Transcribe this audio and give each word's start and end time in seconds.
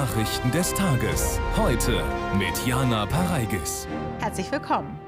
Nachrichten 0.00 0.50
des 0.50 0.72
Tages. 0.72 1.38
Heute 1.58 2.02
mit 2.38 2.66
Jana 2.66 3.04
Pareigis. 3.04 3.86
Herzlich 4.18 4.50
willkommen. 4.50 4.98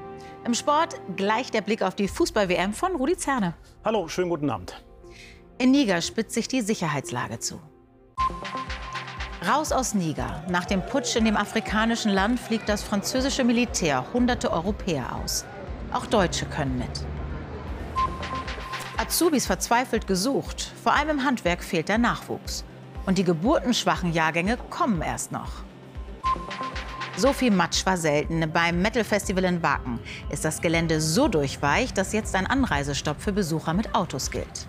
Im 0.45 0.53
Sport 0.53 1.01
gleich 1.15 1.49
der 1.49 1.61
Blick 1.61 1.81
auf 1.81 1.95
die 1.95 2.07
Fußball-WM 2.07 2.73
von 2.73 2.95
Rudi 2.95 3.17
Zerne. 3.17 3.55
Hallo, 3.83 4.07
schönen 4.07 4.29
guten 4.29 4.51
Abend. 4.51 4.83
In 5.57 5.71
Niger 5.71 5.99
spitzt 5.99 6.35
sich 6.35 6.47
die 6.47 6.61
Sicherheitslage 6.61 7.39
zu. 7.39 7.59
Raus 9.49 9.71
aus 9.71 9.95
Niger. 9.95 10.43
Nach 10.47 10.65
dem 10.65 10.85
Putsch 10.85 11.15
in 11.15 11.25
dem 11.25 11.37
afrikanischen 11.37 12.11
Land 12.11 12.39
fliegt 12.39 12.69
das 12.69 12.83
französische 12.83 13.43
Militär 13.43 14.05
hunderte 14.13 14.51
Europäer 14.51 15.15
aus. 15.15 15.43
Auch 15.91 16.05
Deutsche 16.05 16.45
können 16.45 16.77
mit. 16.77 17.03
Azubis 18.97 19.47
verzweifelt 19.47 20.05
gesucht. 20.05 20.71
Vor 20.83 20.93
allem 20.93 21.09
im 21.09 21.25
Handwerk 21.25 21.63
fehlt 21.63 21.89
der 21.89 21.97
Nachwuchs. 21.97 22.63
Und 23.05 23.17
die 23.17 23.23
geburtenschwachen 23.23 24.13
Jahrgänge 24.13 24.57
kommen 24.69 25.01
erst 25.01 25.31
noch. 25.31 25.63
So 27.15 27.31
viel 27.31 27.51
Matsch 27.51 27.85
war 27.85 27.97
selten. 27.97 28.51
Beim 28.51 28.81
Metal 28.81 29.03
Festival 29.03 29.43
in 29.43 29.61
Waken 29.61 29.99
ist 30.29 30.45
das 30.45 30.61
Gelände 30.61 30.99
so 30.99 31.27
durchweicht, 31.27 31.97
dass 31.97 32.13
jetzt 32.13 32.35
ein 32.35 32.47
Anreisestopp 32.47 33.21
für 33.21 33.31
Besucher 33.31 33.73
mit 33.73 33.93
Autos 33.93 34.31
gilt. 34.31 34.67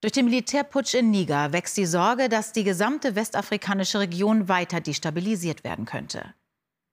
Durch 0.00 0.12
den 0.12 0.26
Militärputsch 0.26 0.94
in 0.94 1.10
Niger 1.10 1.52
wächst 1.52 1.76
die 1.76 1.86
Sorge, 1.86 2.28
dass 2.28 2.52
die 2.52 2.64
gesamte 2.64 3.14
westafrikanische 3.14 4.00
Region 4.00 4.48
weiter 4.48 4.80
destabilisiert 4.80 5.64
werden 5.64 5.84
könnte. 5.84 6.34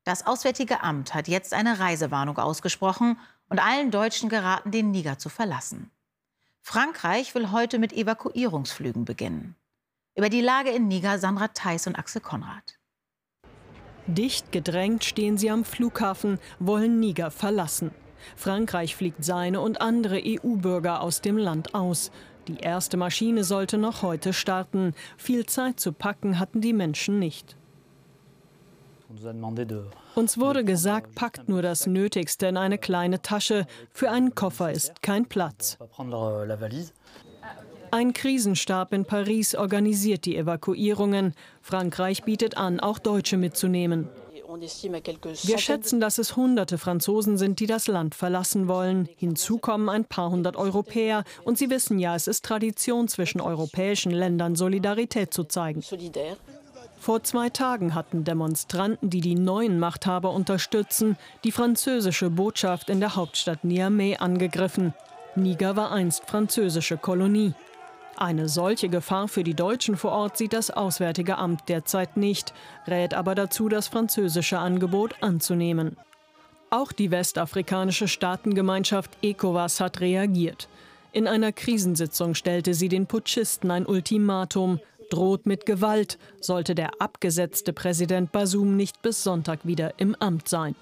Das 0.03 0.27
Auswärtige 0.27 0.83
Amt 0.83 1.13
hat 1.13 1.27
jetzt 1.27 1.53
eine 1.53 1.79
Reisewarnung 1.79 2.37
ausgesprochen 2.37 3.17
und 3.49 3.59
allen 3.59 3.89
Deutschen 3.89 4.29
geraten, 4.29 4.71
den 4.71 4.91
Niger 4.91 5.17
zu 5.17 5.29
verlassen. 5.29 5.91
Frankreich 6.65 7.35
will 7.35 7.51
heute 7.51 7.77
mit 7.77 7.91
Evakuierungsflügen 7.91 9.03
beginnen. 9.03 9.55
Über 10.15 10.29
die 10.29 10.39
Lage 10.39 10.69
in 10.69 10.87
Niger 10.87 11.19
Sandra 11.19 11.49
Theis 11.49 11.87
und 11.87 11.97
Axel 11.97 12.21
Konrad. 12.21 12.79
Dicht 14.07 14.53
gedrängt 14.53 15.03
stehen 15.03 15.37
sie 15.37 15.51
am 15.51 15.65
Flughafen, 15.65 16.39
wollen 16.59 17.01
Niger 17.01 17.31
verlassen. 17.31 17.91
Frankreich 18.37 18.95
fliegt 18.95 19.25
seine 19.25 19.59
und 19.59 19.81
andere 19.81 20.21
EU-Bürger 20.25 21.01
aus 21.01 21.19
dem 21.19 21.37
Land 21.37 21.75
aus. 21.75 22.11
Die 22.47 22.57
erste 22.57 22.95
Maschine 22.95 23.43
sollte 23.43 23.77
noch 23.77 24.01
heute 24.01 24.31
starten. 24.31 24.93
Viel 25.17 25.45
Zeit 25.45 25.81
zu 25.81 25.91
packen 25.91 26.39
hatten 26.39 26.61
die 26.61 26.73
Menschen 26.73 27.19
nicht. 27.19 27.57
Uns 30.15 30.39
wurde 30.39 30.63
gesagt, 30.63 31.15
packt 31.15 31.49
nur 31.49 31.61
das 31.61 31.87
Nötigste 31.87 32.47
in 32.47 32.57
eine 32.57 32.77
kleine 32.77 33.21
Tasche. 33.21 33.65
Für 33.91 34.11
einen 34.11 34.35
Koffer 34.35 34.71
ist 34.71 35.01
kein 35.01 35.25
Platz. 35.25 35.77
Ein 37.91 38.13
Krisenstab 38.13 38.93
in 38.93 39.05
Paris 39.05 39.55
organisiert 39.55 40.25
die 40.25 40.37
Evakuierungen. 40.37 41.33
Frankreich 41.61 42.23
bietet 42.23 42.57
an, 42.57 42.79
auch 42.79 42.99
Deutsche 42.99 43.37
mitzunehmen. 43.37 44.09
Wir 45.43 45.57
schätzen, 45.57 45.99
dass 45.99 46.19
es 46.19 46.35
hunderte 46.35 46.77
Franzosen 46.77 47.37
sind, 47.37 47.59
die 47.59 47.65
das 47.65 47.87
Land 47.87 48.13
verlassen 48.13 48.67
wollen. 48.67 49.09
Hinzu 49.17 49.57
kommen 49.57 49.89
ein 49.89 50.05
paar 50.05 50.29
hundert 50.29 50.57
Europäer. 50.57 51.23
Und 51.43 51.57
Sie 51.57 51.71
wissen 51.71 51.97
ja, 51.97 52.15
es 52.15 52.27
ist 52.27 52.45
Tradition 52.45 53.07
zwischen 53.07 53.41
europäischen 53.41 54.11
Ländern, 54.11 54.55
Solidarität 54.55 55.33
zu 55.33 55.43
zeigen. 55.43 55.81
Vor 57.03 57.21
zwei 57.21 57.49
Tagen 57.49 57.95
hatten 57.95 58.23
Demonstranten, 58.23 59.09
die 59.09 59.19
die 59.19 59.35
neuen 59.35 59.77
Machthaber 59.77 60.31
unterstützen, 60.31 61.17
die 61.43 61.51
französische 61.51 62.29
Botschaft 62.29 62.89
in 62.89 63.01
der 63.01 63.17
Hauptstadt 63.17 63.65
Niamey 63.65 64.15
angegriffen. 64.21 64.93
Niger 65.35 65.75
war 65.75 65.91
einst 65.91 66.23
französische 66.25 66.95
Kolonie. 66.95 67.55
Eine 68.15 68.47
solche 68.47 68.87
Gefahr 68.87 69.27
für 69.27 69.43
die 69.43 69.53
Deutschen 69.53 69.97
vor 69.97 70.13
Ort 70.13 70.37
sieht 70.37 70.53
das 70.53 70.71
Auswärtige 70.71 71.37
Amt 71.37 71.67
derzeit 71.67 72.15
nicht, 72.15 72.53
rät 72.87 73.13
aber 73.13 73.35
dazu, 73.35 73.67
das 73.67 73.89
französische 73.89 74.59
Angebot 74.59 75.15
anzunehmen. 75.19 75.97
Auch 76.69 76.93
die 76.93 77.11
westafrikanische 77.11 78.07
Staatengemeinschaft 78.07 79.11
ECOWAS 79.21 79.81
hat 79.81 79.99
reagiert. 79.99 80.69
In 81.11 81.27
einer 81.27 81.51
Krisensitzung 81.51 82.33
stellte 82.33 82.73
sie 82.73 82.87
den 82.87 83.07
Putschisten 83.07 83.69
ein 83.69 83.85
Ultimatum, 83.85 84.79
droht 85.13 85.45
mit 85.45 85.67
Gewalt, 85.67 86.17
sollte 86.41 86.73
der 86.73 86.99
abgesetzte 86.99 87.71
Präsident 87.71 88.31
Basum 88.31 88.75
nicht 88.75 89.03
bis 89.03 89.21
Sonntag 89.21 89.59
wieder 89.63 89.93
im 89.99 90.15
Amt 90.15 90.47
sein. 90.49 90.75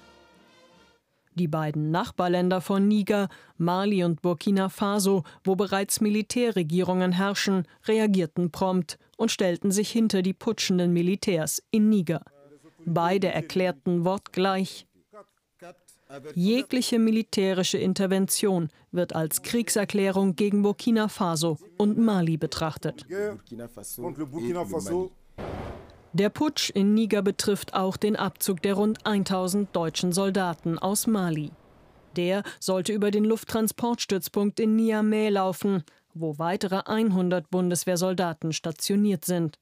Die 1.34 1.48
beiden 1.48 1.90
Nachbarländer 1.90 2.62
von 2.62 2.88
Niger, 2.88 3.28
Mali 3.58 4.02
und 4.04 4.22
Burkina 4.22 4.70
Faso, 4.70 5.24
wo 5.44 5.54
bereits 5.54 6.00
Militärregierungen 6.00 7.12
herrschen, 7.12 7.66
reagierten 7.84 8.50
prompt 8.50 8.98
und 9.18 9.30
stellten 9.30 9.70
sich 9.70 9.90
hinter 9.90 10.22
die 10.22 10.34
putschenden 10.34 10.94
Militärs 10.94 11.62
in 11.70 11.90
Niger. 11.90 12.22
Beide 12.86 13.28
erklärten 13.28 14.06
wortgleich, 14.06 14.86
jegliche 16.34 16.98
militärische 16.98 17.78
Intervention 17.78 18.68
wird 18.90 19.14
als 19.14 19.42
Kriegserklärung 19.42 20.36
gegen 20.36 20.62
Burkina 20.62 21.08
Faso 21.08 21.58
und 21.78 21.98
Mali 21.98 22.36
betrachtet. 22.36 23.06
Der 26.14 26.28
Putsch 26.28 26.70
in 26.70 26.94
Niger 26.94 27.22
betrifft 27.22 27.74
auch 27.74 27.96
den 27.96 28.16
Abzug 28.16 28.60
der 28.62 28.74
rund 28.74 29.06
1000 29.06 29.74
deutschen 29.74 30.12
Soldaten 30.12 30.78
aus 30.78 31.06
Mali. 31.06 31.52
Der 32.16 32.42
sollte 32.60 32.92
über 32.92 33.10
den 33.10 33.24
Lufttransportstützpunkt 33.24 34.60
in 34.60 34.76
Niamey 34.76 35.30
laufen, 35.30 35.82
wo 36.12 36.38
weitere 36.38 36.82
100 36.84 37.50
Bundeswehrsoldaten 37.50 38.52
stationiert 38.52 39.24
sind. 39.24 39.58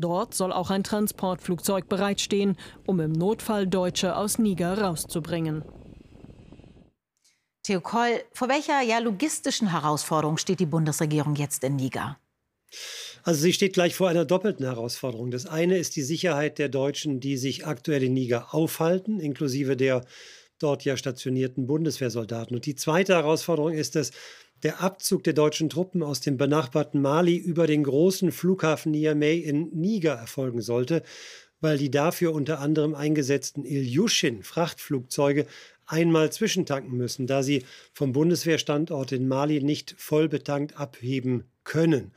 Dort 0.00 0.34
soll 0.34 0.52
auch 0.52 0.70
ein 0.70 0.82
Transportflugzeug 0.82 1.88
bereitstehen, 1.88 2.56
um 2.86 3.00
im 3.00 3.12
Notfall 3.12 3.66
Deutsche 3.66 4.16
aus 4.16 4.38
Niger 4.38 4.78
rauszubringen. 4.78 5.62
Theo 7.62 7.82
Koll, 7.82 8.22
vor 8.32 8.48
welcher 8.48 8.80
ja, 8.80 8.98
logistischen 8.98 9.70
Herausforderung 9.70 10.38
steht 10.38 10.60
die 10.60 10.66
Bundesregierung 10.66 11.36
jetzt 11.36 11.62
in 11.62 11.76
Niger? 11.76 12.18
Also 13.22 13.42
sie 13.42 13.52
steht 13.52 13.74
gleich 13.74 13.94
vor 13.94 14.08
einer 14.08 14.24
doppelten 14.24 14.64
Herausforderung. 14.64 15.30
Das 15.30 15.44
eine 15.44 15.76
ist 15.76 15.94
die 15.96 16.02
Sicherheit 16.02 16.58
der 16.58 16.70
Deutschen, 16.70 17.20
die 17.20 17.36
sich 17.36 17.66
aktuell 17.66 18.02
in 18.02 18.14
Niger 18.14 18.54
aufhalten, 18.54 19.20
inklusive 19.20 19.76
der 19.76 20.06
dort 20.58 20.84
ja 20.84 20.96
stationierten 20.96 21.66
Bundeswehrsoldaten. 21.66 22.56
Und 22.56 22.64
die 22.66 22.76
zweite 22.76 23.14
Herausforderung 23.14 23.72
ist 23.72 23.96
es, 23.96 24.12
der 24.62 24.80
Abzug 24.80 25.24
der 25.24 25.32
deutschen 25.32 25.68
Truppen 25.68 26.02
aus 26.02 26.20
dem 26.20 26.36
benachbarten 26.36 27.00
Mali 27.00 27.36
über 27.36 27.66
den 27.66 27.84
großen 27.84 28.32
Flughafen 28.32 28.92
Niamey 28.92 29.38
in 29.38 29.70
Niger 29.72 30.14
erfolgen 30.14 30.60
sollte, 30.60 31.02
weil 31.60 31.78
die 31.78 31.90
dafür 31.90 32.32
unter 32.32 32.60
anderem 32.60 32.94
eingesetzten 32.94 33.64
Ilyushin-Frachtflugzeuge 33.64 35.46
einmal 35.86 36.30
zwischentanken 36.30 36.96
müssen, 36.96 37.26
da 37.26 37.42
sie 37.42 37.64
vom 37.92 38.12
Bundeswehrstandort 38.12 39.12
in 39.12 39.28
Mali 39.28 39.62
nicht 39.62 39.94
voll 39.98 40.28
betankt 40.28 40.76
abheben 40.78 41.44
können. 41.64 42.12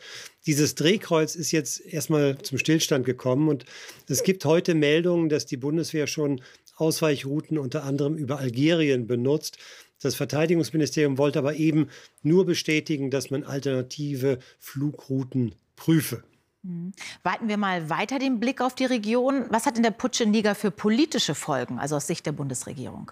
Dieses 0.46 0.76
Drehkreuz 0.76 1.36
ist 1.36 1.52
jetzt 1.52 1.82
erstmal 1.82 2.38
zum 2.38 2.58
Stillstand 2.58 3.06
gekommen 3.06 3.50
und 3.50 3.66
es 4.08 4.24
gibt 4.24 4.46
heute 4.46 4.76
Meldungen, 4.76 5.30
dass 5.30 5.46
die 5.46 5.58
Bundeswehr 5.58 6.08
schon 6.08 6.42
Ausweichrouten 6.76 7.58
unter 7.58 7.84
anderem 7.84 8.16
über 8.16 8.40
Algerien 8.40 9.08
benutzt. 9.08 9.58
Das 10.04 10.16
Verteidigungsministerium 10.16 11.18
wollte 11.18 11.40
aber 11.40 11.56
eben 11.56 11.90
nur 12.22 12.46
bestätigen, 12.46 13.10
dass 13.10 13.32
man 13.32 13.44
alternative 13.44 14.40
Flugrouten 14.60 15.56
prüfe. 15.76 16.24
Mhm. 16.64 16.94
Weiten 17.24 17.48
wir 17.48 17.58
mal 17.58 17.90
weiter 17.90 18.20
den 18.20 18.40
Blick 18.40 18.62
auf 18.62 18.76
die 18.76 18.86
Region. 18.86 19.46
Was 19.50 19.66
hat 19.66 19.76
denn 19.76 19.84
der 19.84 19.92
Putsch 19.92 20.22
in 20.22 20.32
Niger 20.32 20.56
für 20.56 20.72
politische 20.72 21.36
Folgen, 21.36 21.78
also 21.78 21.98
aus 21.98 22.08
Sicht 22.08 22.26
der 22.26 22.32
Bundesregierung? 22.32 23.12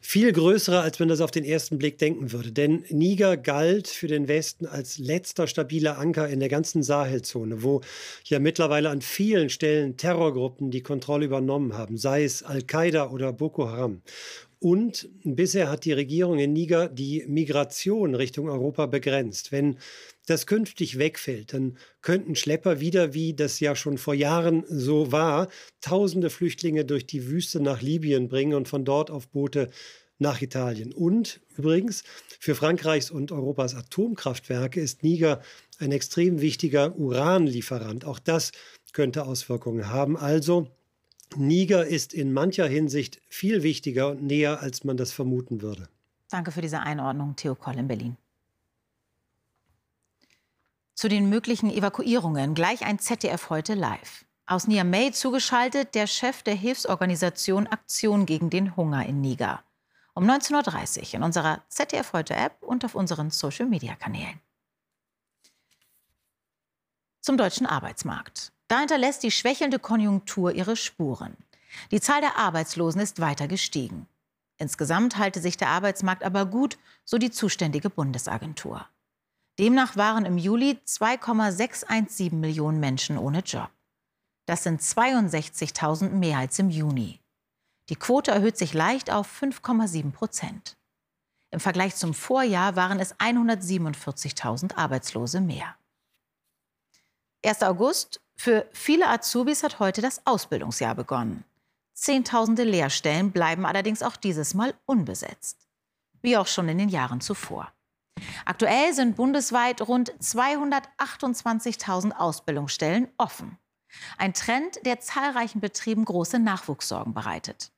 Viel 0.00 0.32
größere, 0.32 0.82
als 0.82 1.00
man 1.00 1.08
das 1.08 1.20
auf 1.20 1.32
den 1.32 1.44
ersten 1.44 1.78
Blick 1.78 1.98
denken 1.98 2.30
würde. 2.30 2.52
Denn 2.52 2.84
Niger 2.90 3.36
galt 3.36 3.88
für 3.88 4.06
den 4.06 4.28
Westen 4.28 4.66
als 4.66 4.98
letzter 4.98 5.48
stabiler 5.48 5.98
Anker 5.98 6.28
in 6.28 6.38
der 6.38 6.48
ganzen 6.48 6.84
Sahelzone, 6.84 7.64
wo 7.64 7.80
ja 8.24 8.38
mittlerweile 8.38 8.90
an 8.90 9.00
vielen 9.00 9.50
Stellen 9.50 9.96
Terrorgruppen 9.96 10.70
die 10.70 10.82
Kontrolle 10.82 11.24
übernommen 11.24 11.76
haben, 11.76 11.96
sei 11.96 12.22
es 12.22 12.44
Al-Qaida 12.44 13.10
oder 13.10 13.32
Boko 13.32 13.68
Haram. 13.68 14.02
Und 14.58 15.08
bisher 15.22 15.70
hat 15.70 15.84
die 15.84 15.92
Regierung 15.92 16.38
in 16.38 16.52
Niger 16.52 16.88
die 16.88 17.24
Migration 17.28 18.14
Richtung 18.14 18.48
Europa 18.48 18.86
begrenzt. 18.86 19.52
Wenn 19.52 19.78
das 20.26 20.46
künftig 20.46 20.98
wegfällt, 20.98 21.52
dann 21.52 21.76
könnten 22.00 22.34
Schlepper 22.34 22.80
wieder, 22.80 23.12
wie 23.12 23.34
das 23.34 23.60
ja 23.60 23.76
schon 23.76 23.98
vor 23.98 24.14
Jahren 24.14 24.64
so 24.68 25.12
war, 25.12 25.48
tausende 25.80 26.30
Flüchtlinge 26.30 26.84
durch 26.84 27.06
die 27.06 27.26
Wüste 27.26 27.60
nach 27.60 27.82
Libyen 27.82 28.28
bringen 28.28 28.54
und 28.54 28.66
von 28.66 28.84
dort 28.84 29.10
auf 29.10 29.28
Boote 29.28 29.68
nach 30.18 30.40
Italien. 30.40 30.92
Und 30.92 31.40
übrigens, 31.56 32.02
für 32.40 32.54
Frankreichs 32.54 33.10
und 33.10 33.32
Europas 33.32 33.74
Atomkraftwerke 33.74 34.80
ist 34.80 35.02
Niger 35.02 35.42
ein 35.78 35.92
extrem 35.92 36.40
wichtiger 36.40 36.96
Uranlieferant. 36.96 38.04
Auch 38.06 38.18
das 38.18 38.52
könnte 38.92 39.26
Auswirkungen 39.26 39.90
haben. 39.90 40.16
Also, 40.16 40.68
Niger 41.34 41.86
ist 41.86 42.14
in 42.14 42.32
mancher 42.32 42.66
Hinsicht 42.66 43.20
viel 43.28 43.62
wichtiger 43.62 44.10
und 44.10 44.22
näher, 44.22 44.60
als 44.60 44.84
man 44.84 44.96
das 44.96 45.12
vermuten 45.12 45.60
würde. 45.60 45.88
Danke 46.30 46.52
für 46.52 46.62
diese 46.62 46.80
Einordnung, 46.80 47.36
Theo 47.36 47.54
Koll 47.54 47.78
in 47.78 47.88
Berlin. 47.88 48.16
Zu 50.94 51.08
den 51.08 51.28
möglichen 51.28 51.70
Evakuierungen 51.70 52.54
gleich 52.54 52.84
ein 52.84 52.98
ZDF 52.98 53.50
heute 53.50 53.74
live. 53.74 54.24
Aus 54.46 54.66
Niamey 54.66 55.12
zugeschaltet 55.12 55.94
der 55.94 56.06
Chef 56.06 56.42
der 56.42 56.54
Hilfsorganisation 56.54 57.66
Aktion 57.66 58.24
gegen 58.24 58.48
den 58.48 58.76
Hunger 58.76 59.04
in 59.04 59.20
Niger. 59.20 59.62
Um 60.14 60.24
19.30 60.24 61.08
Uhr 61.08 61.14
in 61.14 61.22
unserer 61.22 61.62
ZDF 61.68 62.12
heute 62.12 62.34
App 62.34 62.62
und 62.62 62.84
auf 62.84 62.94
unseren 62.94 63.30
Social-Media-Kanälen. 63.30 64.40
Zum 67.20 67.36
deutschen 67.36 67.66
Arbeitsmarkt. 67.66 68.52
Da 68.68 68.80
hinterlässt 68.80 69.22
die 69.22 69.30
schwächelnde 69.30 69.78
Konjunktur 69.78 70.52
ihre 70.52 70.76
Spuren. 70.76 71.36
Die 71.90 72.00
Zahl 72.00 72.20
der 72.20 72.36
Arbeitslosen 72.36 73.00
ist 73.00 73.20
weiter 73.20 73.48
gestiegen. 73.48 74.08
Insgesamt 74.58 75.18
halte 75.18 75.40
sich 75.40 75.56
der 75.56 75.68
Arbeitsmarkt 75.68 76.24
aber 76.24 76.46
gut, 76.46 76.78
so 77.04 77.18
die 77.18 77.30
zuständige 77.30 77.90
Bundesagentur. 77.90 78.86
Demnach 79.58 79.96
waren 79.96 80.24
im 80.24 80.38
Juli 80.38 80.78
2,617 80.84 82.38
Millionen 82.38 82.80
Menschen 82.80 83.18
ohne 83.18 83.40
Job. 83.40 83.70
Das 84.46 84.62
sind 84.62 84.80
62.000 84.80 86.10
mehr 86.10 86.38
als 86.38 86.58
im 86.58 86.70
Juni. 86.70 87.20
Die 87.88 87.96
Quote 87.96 88.30
erhöht 88.30 88.56
sich 88.56 88.74
leicht 88.74 89.10
auf 89.10 89.42
5,7 89.42 90.12
Prozent. 90.12 90.76
Im 91.50 91.60
Vergleich 91.60 91.94
zum 91.94 92.14
Vorjahr 92.14 92.76
waren 92.76 93.00
es 93.00 93.14
147.000 93.16 94.76
Arbeitslose 94.76 95.40
mehr. 95.40 95.76
1. 97.44 97.62
August. 97.62 98.20
Für 98.36 98.66
viele 98.72 99.08
Azubis 99.08 99.62
hat 99.62 99.78
heute 99.78 100.02
das 100.02 100.24
Ausbildungsjahr 100.26 100.94
begonnen. 100.94 101.44
Zehntausende 101.94 102.64
Lehrstellen 102.64 103.32
bleiben 103.32 103.64
allerdings 103.64 104.02
auch 104.02 104.16
dieses 104.16 104.54
Mal 104.54 104.74
unbesetzt. 104.84 105.66
Wie 106.20 106.36
auch 106.36 106.46
schon 106.46 106.68
in 106.68 106.78
den 106.78 106.90
Jahren 106.90 107.20
zuvor. 107.20 107.72
Aktuell 108.44 108.92
sind 108.92 109.16
bundesweit 109.16 109.82
rund 109.82 110.12
228.000 110.20 112.12
Ausbildungsstellen 112.12 113.08
offen. 113.16 113.58
Ein 114.18 114.34
Trend, 114.34 114.84
der 114.84 115.00
zahlreichen 115.00 115.60
Betrieben 115.60 116.04
große 116.04 116.38
Nachwuchssorgen 116.38 117.14
bereitet. 117.14 117.72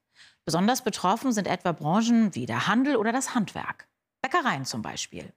Besonders 0.45 0.83
betroffen 0.83 1.33
sind 1.33 1.47
etwa 1.47 1.73
Branchen 1.73 2.35
wie 2.35 2.47
der 2.47 2.67
Handel 2.67 2.97
oder 2.97 3.13
das 3.13 3.35
Handwerk. 3.35 3.87
Bäckereien 4.23 4.65
zum 4.65 4.83
Beispiel. 4.83 5.33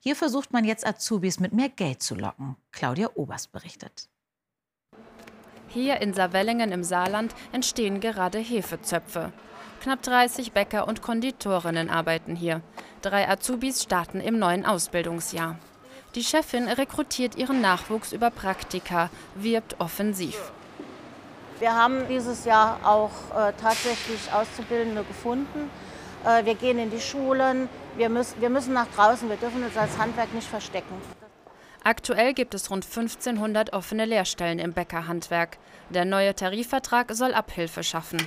Hier 0.00 0.16
versucht 0.16 0.52
man 0.52 0.64
jetzt 0.64 0.86
Azubis 0.86 1.40
mit 1.40 1.52
mehr 1.52 1.68
Geld 1.68 2.02
zu 2.02 2.14
locken. 2.14 2.56
Claudia 2.70 3.10
Oberst 3.14 3.52
berichtet. 3.52 4.08
Hier 5.74 6.00
in 6.00 6.14
Savellingen 6.14 6.70
im 6.70 6.84
Saarland 6.84 7.34
entstehen 7.50 7.98
gerade 7.98 8.38
Hefezöpfe. 8.38 9.32
Knapp 9.82 10.02
30 10.02 10.52
Bäcker 10.52 10.86
und 10.86 11.02
Konditorinnen 11.02 11.90
arbeiten 11.90 12.36
hier. 12.36 12.60
Drei 13.02 13.28
Azubis 13.28 13.82
starten 13.82 14.20
im 14.20 14.38
neuen 14.38 14.64
Ausbildungsjahr. 14.64 15.58
Die 16.14 16.22
Chefin 16.22 16.68
rekrutiert 16.68 17.34
ihren 17.34 17.60
Nachwuchs 17.60 18.12
über 18.12 18.30
Praktika, 18.30 19.10
wirbt 19.34 19.80
offensiv. 19.80 20.52
Wir 21.58 21.74
haben 21.74 22.06
dieses 22.08 22.44
Jahr 22.44 22.78
auch 22.84 23.10
äh, 23.36 23.52
tatsächlich 23.60 24.32
Auszubildende 24.32 25.02
gefunden. 25.02 25.68
Äh, 26.24 26.44
wir 26.44 26.54
gehen 26.54 26.78
in 26.78 26.92
die 26.92 27.00
Schulen, 27.00 27.68
wir 27.96 28.10
müssen, 28.10 28.40
wir 28.40 28.48
müssen 28.48 28.74
nach 28.74 28.86
draußen, 28.94 29.28
wir 29.28 29.38
dürfen 29.38 29.64
uns 29.64 29.76
als 29.76 29.98
Handwerk 29.98 30.32
nicht 30.34 30.46
verstecken. 30.46 30.94
Aktuell 31.86 32.32
gibt 32.32 32.54
es 32.54 32.70
rund 32.70 32.86
1500 32.86 33.74
offene 33.74 34.06
Lehrstellen 34.06 34.58
im 34.58 34.72
Bäckerhandwerk. 34.72 35.58
Der 35.90 36.06
neue 36.06 36.34
Tarifvertrag 36.34 37.12
soll 37.12 37.34
Abhilfe 37.34 37.82
schaffen. 37.82 38.26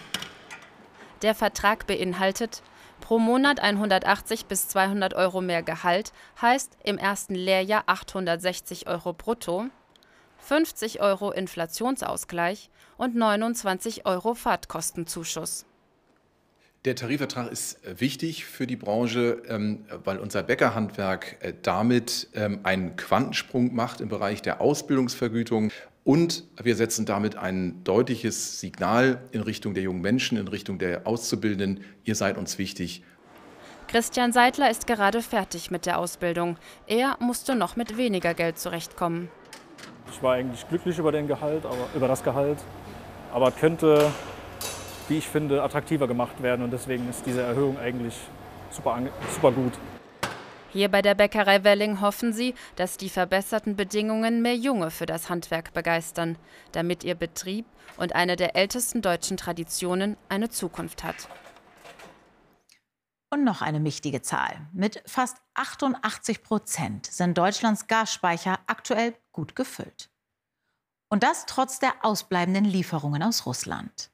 Der 1.23 1.33
Vertrag 1.33 1.87
beinhaltet 1.87 2.61
pro 3.01 3.17
Monat 3.17 3.59
180 3.59 4.45
bis 4.45 4.67
200 4.67 5.15
Euro 5.15 5.41
mehr 5.41 5.63
Gehalt, 5.63 6.13
heißt 6.39 6.77
im 6.83 6.99
ersten 6.99 7.33
Lehrjahr 7.33 7.83
860 7.87 8.87
Euro 8.87 9.13
brutto, 9.13 9.65
50 10.37 11.01
Euro 11.01 11.31
Inflationsausgleich 11.31 12.69
und 12.97 13.15
29 13.15 14.05
Euro 14.05 14.35
Fahrtkostenzuschuss. 14.35 15.66
Der 16.87 16.95
Tarifvertrag 16.95 17.51
ist 17.51 17.85
äh, 17.85 17.99
wichtig 17.99 18.45
für 18.45 18.65
die 18.65 18.77
Branche, 18.77 19.41
ähm, 19.49 19.83
weil 20.05 20.19
unser 20.19 20.41
Bäckerhandwerk 20.41 21.35
äh, 21.41 21.51
damit 21.61 22.29
ähm, 22.33 22.61
einen 22.63 22.95
Quantensprung 22.95 23.75
macht 23.75 23.99
im 23.99 24.07
Bereich 24.07 24.41
der 24.41 24.61
Ausbildungsvergütung. 24.61 25.73
Und 26.05 26.45
wir 26.63 26.77
setzen 26.77 27.05
damit 27.05 27.35
ein 27.35 27.83
deutliches 27.83 28.61
Signal 28.61 29.21
in 29.33 29.41
Richtung 29.41 29.73
der 29.73 29.83
jungen 29.83 29.99
Menschen, 29.99 30.37
in 30.37 30.47
Richtung 30.47 30.79
der 30.79 31.05
Auszubildenden. 31.05 31.83
Ihr 32.05 32.15
seid 32.15 32.37
uns 32.37 32.57
wichtig. 32.57 33.03
Christian 33.89 34.31
Seidler 34.31 34.71
ist 34.71 34.87
gerade 34.87 35.21
fertig 35.21 35.69
mit 35.69 35.85
der 35.85 35.99
Ausbildung. 35.99 36.55
Er 36.87 37.17
musste 37.19 37.55
noch 37.55 37.75
mit 37.75 37.97
weniger 37.97 38.33
Geld 38.33 38.59
zurechtkommen. 38.59 39.27
Ich 40.09 40.23
war 40.23 40.35
eigentlich 40.35 40.65
glücklich 40.69 40.97
über, 40.97 41.11
den 41.11 41.27
Gehalt, 41.27 41.65
aber, 41.65 41.89
über 41.93 42.07
das 42.07 42.23
Gehalt, 42.23 42.59
aber 43.33 43.51
könnte 43.51 44.09
wie 45.09 45.17
ich 45.17 45.27
finde, 45.27 45.63
attraktiver 45.63 46.07
gemacht 46.07 46.41
werden. 46.41 46.63
Und 46.63 46.71
deswegen 46.71 47.09
ist 47.09 47.25
diese 47.25 47.41
Erhöhung 47.41 47.77
eigentlich 47.77 48.15
super, 48.71 48.99
super 49.33 49.51
gut. 49.51 49.73
Hier 50.69 50.89
bei 50.89 51.01
der 51.01 51.15
Bäckerei 51.15 51.63
Welling 51.63 52.01
hoffen 52.01 52.33
sie, 52.33 52.53
dass 52.75 52.97
die 52.97 53.09
verbesserten 53.09 53.75
Bedingungen 53.75 54.41
mehr 54.41 54.55
Junge 54.55 54.91
für 54.91 55.05
das 55.05 55.29
Handwerk 55.29 55.73
begeistern, 55.73 56.37
damit 56.73 57.03
ihr 57.03 57.15
Betrieb 57.15 57.65
und 57.95 58.13
eine 58.15 58.35
der 58.35 58.55
ältesten 58.55 59.01
deutschen 59.01 59.37
Traditionen 59.37 60.17
eine 60.29 60.49
Zukunft 60.49 61.03
hat. 61.03 61.29
Und 63.29 63.43
noch 63.43 63.61
eine 63.61 63.83
wichtige 63.83 64.21
Zahl. 64.21 64.67
Mit 64.71 65.01
fast 65.05 65.37
88 65.55 66.43
Prozent 66.43 67.07
sind 67.07 67.37
Deutschlands 67.37 67.87
Gasspeicher 67.87 68.59
aktuell 68.67 69.15
gut 69.31 69.55
gefüllt. 69.55 70.09
Und 71.09 71.23
das 71.23 71.45
trotz 71.45 71.79
der 71.79 71.93
ausbleibenden 72.03 72.65
Lieferungen 72.65 73.23
aus 73.23 73.45
Russland. 73.45 74.11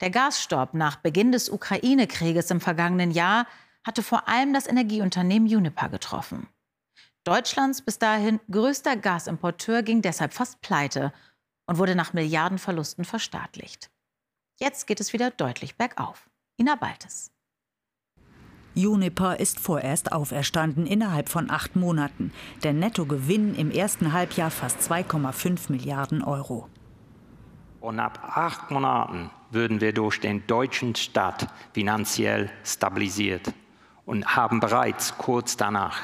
Der 0.00 0.10
Gasstopp 0.10 0.72
nach 0.72 0.96
Beginn 0.96 1.30
des 1.30 1.50
Ukraine-Krieges 1.50 2.50
im 2.50 2.60
vergangenen 2.60 3.10
Jahr 3.10 3.46
hatte 3.84 4.02
vor 4.02 4.28
allem 4.28 4.54
das 4.54 4.66
Energieunternehmen 4.66 5.48
Uniper 5.54 5.88
getroffen. 5.90 6.48
Deutschlands 7.24 7.82
bis 7.82 7.98
dahin 7.98 8.40
größter 8.50 8.96
Gasimporteur 8.96 9.82
ging 9.82 10.00
deshalb 10.00 10.32
fast 10.32 10.62
pleite 10.62 11.12
und 11.66 11.76
wurde 11.76 11.94
nach 11.94 12.14
Milliardenverlusten 12.14 13.04
verstaatlicht. 13.04 13.90
Jetzt 14.58 14.86
geht 14.86 15.00
es 15.00 15.12
wieder 15.12 15.30
deutlich 15.30 15.76
bergauf. 15.76 16.30
Ina 16.58 16.76
Baltes. 16.76 17.30
Uniper 18.74 19.38
ist 19.38 19.60
vorerst 19.60 20.12
auferstanden 20.12 20.86
innerhalb 20.86 21.28
von 21.28 21.50
acht 21.50 21.76
Monaten. 21.76 22.32
Der 22.62 22.72
Nettogewinn 22.72 23.54
im 23.54 23.70
ersten 23.70 24.12
Halbjahr 24.12 24.50
fast 24.50 24.78
2,5 24.80 25.70
Milliarden 25.70 26.22
Euro. 26.22 26.68
Und 27.80 27.98
ab 27.98 28.20
acht 28.34 28.70
Monaten 28.70 29.30
würden 29.50 29.80
wir 29.80 29.92
durch 29.92 30.20
den 30.20 30.46
deutschen 30.46 30.94
Staat 30.94 31.48
finanziell 31.72 32.50
stabilisiert 32.62 33.52
und 34.04 34.36
haben 34.36 34.60
bereits 34.60 35.16
kurz 35.16 35.56
danach 35.56 35.98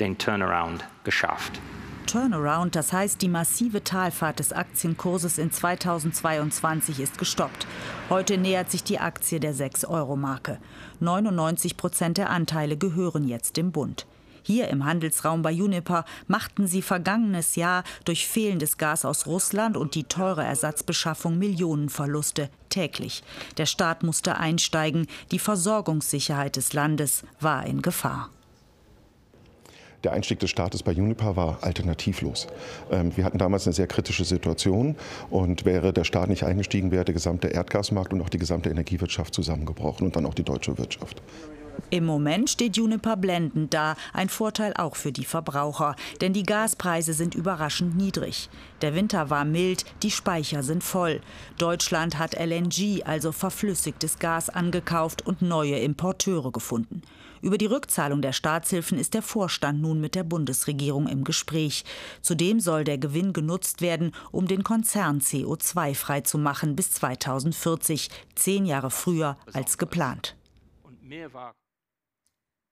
den 0.00 0.18
Turnaround 0.18 0.84
geschafft. 1.04 1.60
Turnaround, 2.06 2.76
das 2.76 2.92
heißt, 2.92 3.22
die 3.22 3.28
massive 3.28 3.82
Talfahrt 3.82 4.38
des 4.38 4.52
Aktienkurses 4.52 5.38
in 5.38 5.50
2022 5.50 7.00
ist 7.00 7.18
gestoppt. 7.18 7.66
Heute 8.10 8.36
nähert 8.36 8.70
sich 8.70 8.84
die 8.84 9.00
Aktie 9.00 9.40
der 9.40 9.54
6-Euro-Marke. 9.54 10.58
99 11.00 11.76
Prozent 11.76 12.18
der 12.18 12.30
Anteile 12.30 12.76
gehören 12.76 13.26
jetzt 13.26 13.56
dem 13.56 13.72
Bund. 13.72 14.06
Hier 14.46 14.68
im 14.68 14.84
Handelsraum 14.84 15.40
bei 15.40 15.52
Uniper 15.52 16.04
machten 16.28 16.66
sie 16.66 16.82
vergangenes 16.82 17.56
Jahr 17.56 17.82
durch 18.04 18.28
fehlendes 18.28 18.76
Gas 18.76 19.06
aus 19.06 19.26
Russland 19.26 19.74
und 19.74 19.94
die 19.94 20.04
teure 20.04 20.44
Ersatzbeschaffung 20.44 21.38
Millionenverluste 21.38 22.50
täglich. 22.68 23.24
Der 23.56 23.64
Staat 23.64 24.02
musste 24.02 24.36
einsteigen. 24.36 25.06
Die 25.30 25.38
Versorgungssicherheit 25.38 26.56
des 26.56 26.74
Landes 26.74 27.22
war 27.40 27.64
in 27.64 27.80
Gefahr. 27.80 28.28
Der 30.04 30.12
Einstieg 30.12 30.38
des 30.40 30.50
Staates 30.50 30.82
bei 30.82 30.92
Uniper 30.92 31.36
war 31.36 31.58
alternativlos. 31.62 32.46
Ähm, 32.90 33.16
wir 33.16 33.24
hatten 33.24 33.38
damals 33.38 33.66
eine 33.66 33.72
sehr 33.72 33.86
kritische 33.86 34.26
Situation 34.26 34.96
und 35.30 35.64
wäre 35.64 35.94
der 35.94 36.04
Staat 36.04 36.28
nicht 36.28 36.44
eingestiegen, 36.44 36.90
wäre 36.90 37.06
der 37.06 37.14
gesamte 37.14 37.48
Erdgasmarkt 37.48 38.12
und 38.12 38.20
auch 38.20 38.28
die 38.28 38.36
gesamte 38.36 38.68
Energiewirtschaft 38.68 39.34
zusammengebrochen 39.34 40.06
und 40.06 40.16
dann 40.16 40.26
auch 40.26 40.34
die 40.34 40.42
deutsche 40.42 40.76
Wirtschaft. 40.76 41.22
Im 41.90 42.06
Moment 42.06 42.50
steht 42.50 42.76
Juniper 42.76 43.16
blendend 43.16 43.72
da, 43.72 43.96
ein 44.12 44.28
Vorteil 44.28 44.74
auch 44.74 44.96
für 44.96 45.12
die 45.12 45.24
Verbraucher, 45.24 45.96
denn 46.20 46.32
die 46.32 46.42
Gaspreise 46.42 47.12
sind 47.12 47.34
überraschend 47.34 47.96
niedrig. 47.96 48.48
Der 48.82 48.94
Winter 48.94 49.30
war 49.30 49.44
mild, 49.44 49.84
die 50.02 50.10
Speicher 50.10 50.62
sind 50.62 50.82
voll. 50.82 51.20
Deutschland 51.58 52.18
hat 52.18 52.34
LNG, 52.34 53.02
also 53.04 53.32
verflüssigtes 53.32 54.18
Gas, 54.18 54.50
angekauft 54.50 55.26
und 55.26 55.42
neue 55.42 55.78
Importeure 55.78 56.50
gefunden. 56.52 57.02
Über 57.42 57.58
die 57.58 57.66
Rückzahlung 57.66 58.22
der 58.22 58.32
Staatshilfen 58.32 58.98
ist 58.98 59.12
der 59.12 59.20
Vorstand 59.20 59.82
nun 59.82 60.00
mit 60.00 60.14
der 60.14 60.24
Bundesregierung 60.24 61.06
im 61.06 61.24
Gespräch. 61.24 61.84
Zudem 62.22 62.58
soll 62.58 62.84
der 62.84 62.96
Gewinn 62.96 63.34
genutzt 63.34 63.82
werden, 63.82 64.12
um 64.32 64.48
den 64.48 64.64
Konzern 64.64 65.20
CO2-frei 65.20 66.22
zu 66.22 66.38
machen 66.38 66.74
bis 66.74 66.90
2040, 66.92 68.08
zehn 68.34 68.64
Jahre 68.64 68.90
früher 68.90 69.36
als 69.52 69.76
geplant. 69.76 70.36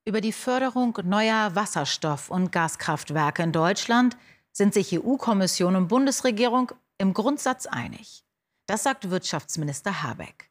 Über 0.04 0.20
die 0.20 0.32
Förderung 0.32 0.98
neuer 1.04 1.54
Wasserstoff- 1.54 2.28
und 2.28 2.50
Gaskraftwerke 2.50 3.44
in 3.44 3.52
Deutschland 3.52 4.16
sind 4.50 4.74
sich 4.74 4.98
EU-Kommission 4.98 5.76
und 5.76 5.86
Bundesregierung 5.86 6.72
im 6.98 7.14
Grundsatz 7.14 7.66
einig. 7.66 8.24
Das 8.66 8.82
sagt 8.82 9.10
Wirtschaftsminister 9.10 10.02
Habeck. 10.02 10.50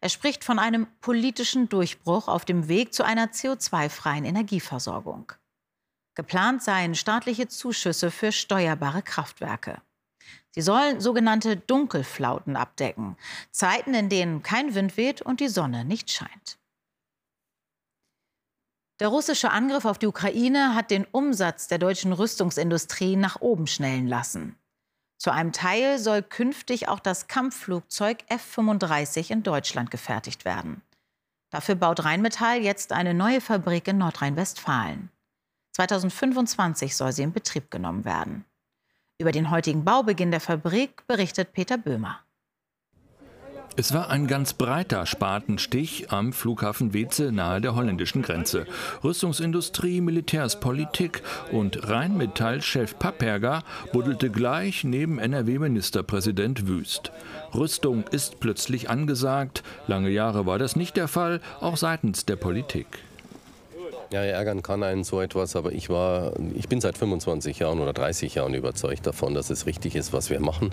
Er 0.00 0.08
spricht 0.08 0.42
von 0.42 0.58
einem 0.58 0.88
politischen 1.00 1.68
Durchbruch 1.68 2.26
auf 2.26 2.44
dem 2.44 2.66
Weg 2.66 2.92
zu 2.92 3.04
einer 3.04 3.26
CO2-freien 3.26 4.24
Energieversorgung. 4.24 5.32
Geplant 6.16 6.64
seien 6.64 6.96
staatliche 6.96 7.46
Zuschüsse 7.46 8.10
für 8.10 8.32
steuerbare 8.32 9.02
Kraftwerke. 9.02 9.80
Sie 10.50 10.60
sollen 10.60 11.00
sogenannte 11.00 11.56
Dunkelflauten 11.56 12.56
abdecken, 12.56 13.16
Zeiten, 13.52 13.94
in 13.94 14.08
denen 14.08 14.42
kein 14.42 14.74
Wind 14.74 14.96
weht 14.96 15.22
und 15.22 15.38
die 15.38 15.48
Sonne 15.48 15.84
nicht 15.84 16.10
scheint. 16.10 16.57
Der 19.00 19.08
russische 19.08 19.50
Angriff 19.50 19.84
auf 19.84 19.98
die 19.98 20.08
Ukraine 20.08 20.74
hat 20.74 20.90
den 20.90 21.06
Umsatz 21.12 21.68
der 21.68 21.78
deutschen 21.78 22.12
Rüstungsindustrie 22.12 23.14
nach 23.14 23.40
oben 23.40 23.66
schnellen 23.66 24.08
lassen. 24.08 24.56
Zu 25.18 25.32
einem 25.32 25.52
Teil 25.52 25.98
soll 25.98 26.22
künftig 26.22 26.88
auch 26.88 27.00
das 27.00 27.26
Kampfflugzeug 27.28 28.18
F-35 28.28 29.30
in 29.30 29.42
Deutschland 29.42 29.90
gefertigt 29.90 30.44
werden. 30.44 30.82
Dafür 31.50 31.76
baut 31.76 32.04
Rheinmetall 32.04 32.60
jetzt 32.60 32.92
eine 32.92 33.14
neue 33.14 33.40
Fabrik 33.40 33.88
in 33.88 33.98
Nordrhein-Westfalen. 33.98 35.10
2025 35.72 36.96
soll 36.96 37.12
sie 37.12 37.22
in 37.22 37.32
Betrieb 37.32 37.70
genommen 37.70 38.04
werden. 38.04 38.44
Über 39.18 39.32
den 39.32 39.50
heutigen 39.50 39.84
Baubeginn 39.84 40.30
der 40.30 40.40
Fabrik 40.40 41.06
berichtet 41.06 41.52
Peter 41.52 41.78
Böhmer. 41.78 42.20
Es 43.78 43.94
war 43.94 44.10
ein 44.10 44.26
ganz 44.26 44.54
breiter 44.54 45.06
Spatenstich 45.06 46.10
am 46.10 46.32
Flughafen 46.32 46.94
Weze 46.94 47.30
nahe 47.30 47.60
der 47.60 47.76
holländischen 47.76 48.22
Grenze. 48.22 48.66
Rüstungsindustrie, 49.04 50.00
Militärspolitik 50.00 51.22
und 51.52 51.88
Rheinmetall-Chef 51.88 52.98
Papperger 52.98 53.62
buddelte 53.92 54.30
gleich 54.30 54.82
neben 54.82 55.20
NRW-Ministerpräsident 55.20 56.66
Wüst. 56.66 57.12
Rüstung 57.54 58.02
ist 58.10 58.40
plötzlich 58.40 58.90
angesagt. 58.90 59.62
Lange 59.86 60.10
Jahre 60.10 60.44
war 60.44 60.58
das 60.58 60.74
nicht 60.74 60.96
der 60.96 61.06
Fall, 61.06 61.40
auch 61.60 61.76
seitens 61.76 62.26
der 62.26 62.34
Politik. 62.34 63.04
Ja, 64.10 64.22
ärgern 64.22 64.62
kann 64.62 64.82
einen 64.82 65.04
so 65.04 65.20
etwas, 65.20 65.54
aber 65.54 65.72
ich 65.72 65.90
war, 65.90 66.32
ich 66.54 66.66
bin 66.66 66.80
seit 66.80 66.96
25 66.96 67.58
Jahren 67.58 67.78
oder 67.78 67.92
30 67.92 68.36
Jahren 68.36 68.54
überzeugt 68.54 69.06
davon, 69.06 69.34
dass 69.34 69.50
es 69.50 69.66
richtig 69.66 69.96
ist, 69.96 70.14
was 70.14 70.30
wir 70.30 70.40
machen 70.40 70.70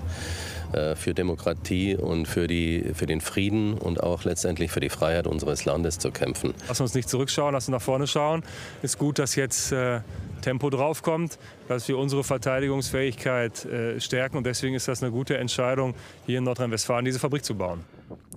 äh, 0.71 0.95
für 0.95 1.13
Demokratie 1.13 1.97
und 1.97 2.27
für, 2.27 2.47
die, 2.47 2.91
für 2.93 3.07
den 3.07 3.19
Frieden 3.19 3.73
und 3.73 4.01
auch 4.01 4.23
letztendlich 4.23 4.71
für 4.71 4.79
die 4.79 4.87
Freiheit 4.87 5.27
unseres 5.27 5.65
Landes 5.65 5.99
zu 5.99 6.11
kämpfen. 6.11 6.53
Lass 6.69 6.79
uns 6.79 6.93
nicht 6.93 7.09
zurückschauen, 7.09 7.53
lass 7.53 7.67
uns 7.67 7.73
nach 7.73 7.81
vorne 7.81 8.07
schauen. 8.07 8.41
Ist 8.81 8.97
gut, 8.97 9.19
dass 9.19 9.35
jetzt 9.35 9.73
äh, 9.73 9.99
Tempo 10.41 10.69
draufkommt, 10.69 11.37
dass 11.67 11.89
wir 11.89 11.97
unsere 11.97 12.23
Verteidigungsfähigkeit 12.23 13.65
äh, 13.65 13.99
stärken 13.99 14.37
und 14.37 14.45
deswegen 14.45 14.75
ist 14.75 14.87
das 14.87 15.03
eine 15.03 15.11
gute 15.11 15.37
Entscheidung, 15.37 15.93
hier 16.25 16.37
in 16.37 16.45
Nordrhein-Westfalen 16.45 17.03
diese 17.03 17.19
Fabrik 17.19 17.43
zu 17.43 17.55
bauen. 17.55 17.83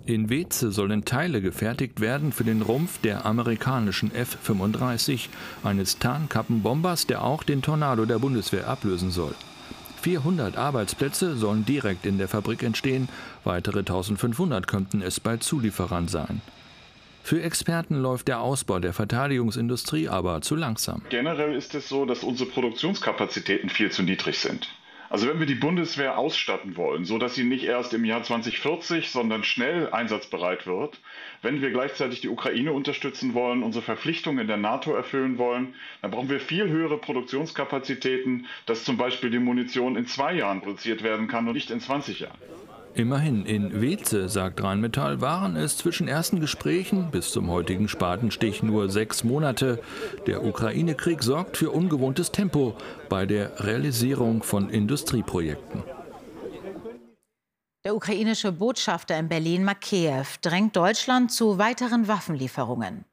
In 0.07 0.31
Weze 0.31 0.73
sollen 0.73 1.05
Teile 1.05 1.43
gefertigt 1.43 2.01
werden 2.01 2.33
für 2.33 2.45
den 2.45 2.63
Rumpf 2.63 2.99
der 3.03 3.27
amerikanischen 3.27 4.15
F-35, 4.15 5.29
eines 5.63 5.99
Tarnkappenbombers, 5.99 7.07
der 7.07 7.23
auch 7.23 7.43
den 7.43 7.61
Tornado 7.61 8.07
der 8.07 8.19
Bundeswehr 8.19 8.69
ablösen 8.69 9.11
soll. 9.11 9.35
400 10.01 10.57
Arbeitsplätze 10.57 11.37
sollen 11.37 11.67
direkt 11.67 12.07
in 12.07 12.17
der 12.17 12.29
Fabrik 12.29 12.63
entstehen, 12.63 13.09
weitere 13.45 13.81
1500 13.81 14.67
könnten 14.67 15.03
es 15.03 15.21
bei 15.21 15.37
Zulieferern 15.37 16.09
sein. 16.09 16.41
Für 17.23 17.43
Experten 17.43 17.97
läuft 17.97 18.29
der 18.29 18.41
Ausbau 18.41 18.79
der 18.79 18.95
Verteidigungsindustrie 18.95 20.09
aber 20.09 20.41
zu 20.41 20.57
langsam. 20.57 21.03
Generell 21.11 21.55
ist 21.55 21.75
es 21.75 21.87
so, 21.87 22.07
dass 22.07 22.25
unsere 22.25 22.49
Produktionskapazitäten 22.49 23.69
viel 23.69 23.91
zu 23.91 24.03
niedrig 24.03 24.39
sind. 24.39 24.67
Also 25.11 25.27
wenn 25.27 25.39
wir 25.39 25.47
die 25.47 25.55
Bundeswehr 25.55 26.19
ausstatten 26.19 26.77
wollen, 26.77 27.07
so 27.07 27.17
dass 27.17 27.35
sie 27.35 27.45
nicht 27.45 27.65
erst 27.65 27.95
im 27.95 28.05
Jahr 28.05 28.23
2040, 28.23 29.09
sondern 29.11 29.43
schnell 29.43 29.89
einsatzbereit 29.91 30.67
wird, 30.67 31.01
wenn 31.41 31.63
wir 31.63 31.71
gleichzeitig 31.71 32.21
die 32.21 32.29
Ukraine 32.29 32.73
unterstützen 32.73 33.33
wollen, 33.33 33.63
unsere 33.63 33.83
Verpflichtungen 33.83 34.41
in 34.41 34.49
der 34.49 34.59
NATO 34.59 34.93
erfüllen 34.95 35.39
wollen, 35.39 35.75
dann 36.03 36.11
brauchen 36.11 36.29
wir 36.29 36.41
viel 36.41 36.69
höhere 36.69 36.99
Produktionskapazitäten, 36.99 38.47
dass 38.67 38.85
zum 38.85 38.99
Beispiel 38.99 39.31
die 39.31 39.39
Munition 39.39 39.97
in 39.97 40.07
zwei 40.07 40.35
Jahren 40.35 40.61
produziert 40.61 41.03
werden 41.03 41.27
kann 41.27 41.47
und 41.49 41.55
nicht 41.55 41.71
in 41.71 41.81
20 41.81 42.21
Jahren. 42.21 42.39
Immerhin, 42.95 43.47
in 43.47 43.81
Weze, 43.81 44.29
sagt 44.29 44.63
Rheinmetall, 44.63 45.21
waren 45.21 45.57
es 45.57 45.77
zwischen 45.77 46.09
ersten 46.09 46.41
Gesprächen 46.41 47.11
bis 47.11 47.31
zum 47.31 47.49
heutigen 47.49 47.89
Spatenstich 47.89 48.63
nur 48.63 48.89
sechs 48.91 49.23
Monate. 49.23 49.81
Der 50.27 50.45
Ukraine-Krieg 50.45 51.23
sorgt 51.23 51.57
für 51.57 51.71
ungewohntes 51.71 52.33
Tempo 52.33 52.77
bei 53.09 53.27
der 53.27 53.65
Realisierung 53.65 54.43
von 54.43 54.71
Industrieprojekten. 54.71 55.83
Der 57.85 57.95
ukrainische 57.95 58.51
Botschafter 58.53 59.19
in 59.19 59.29
Berlin, 59.29 59.65
Makeyev, 59.65 60.39
drängt 60.43 60.75
Deutschland 60.75 61.31
zu 61.31 61.59
weiteren 61.59 62.09
Waffenlieferungen. 62.09 63.05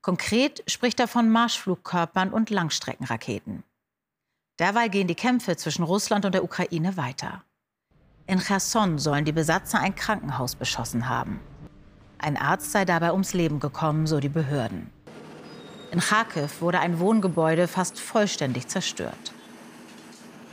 Konkret 0.00 0.62
spricht 0.70 1.00
er 1.00 1.08
von 1.08 1.28
Marschflugkörpern 1.28 2.30
und 2.30 2.50
Langstreckenraketen. 2.50 3.64
Derweil 4.60 4.88
gehen 4.88 5.08
die 5.08 5.16
Kämpfe 5.16 5.56
zwischen 5.56 5.82
Russland 5.82 6.24
und 6.24 6.32
der 6.32 6.44
Ukraine 6.44 6.96
weiter. 6.96 7.42
In 8.28 8.40
Cherson 8.40 8.98
sollen 8.98 9.24
die 9.24 9.32
Besatzer 9.32 9.78
ein 9.78 9.94
Krankenhaus 9.94 10.56
beschossen 10.56 11.08
haben. 11.08 11.38
Ein 12.18 12.36
Arzt 12.36 12.72
sei 12.72 12.84
dabei 12.84 13.12
ums 13.12 13.34
Leben 13.34 13.60
gekommen, 13.60 14.08
so 14.08 14.18
die 14.18 14.28
Behörden. 14.28 14.90
In 15.92 16.00
Kharkiv 16.00 16.60
wurde 16.60 16.80
ein 16.80 16.98
Wohngebäude 16.98 17.68
fast 17.68 18.00
vollständig 18.00 18.66
zerstört. 18.66 19.32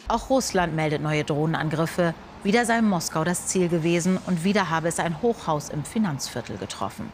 Auch 0.07 0.29
Russland 0.29 0.75
meldet 0.75 1.01
neue 1.01 1.23
Drohnenangriffe. 1.23 2.13
Wieder 2.43 2.65
sei 2.65 2.79
Moskau 2.83 3.23
das 3.23 3.47
Ziel 3.47 3.69
gewesen 3.69 4.19
und 4.27 4.43
wieder 4.43 4.69
habe 4.69 4.87
es 4.87 4.99
ein 4.99 5.23
Hochhaus 5.23 5.69
im 5.69 5.83
Finanzviertel 5.83 6.57
getroffen. 6.57 7.11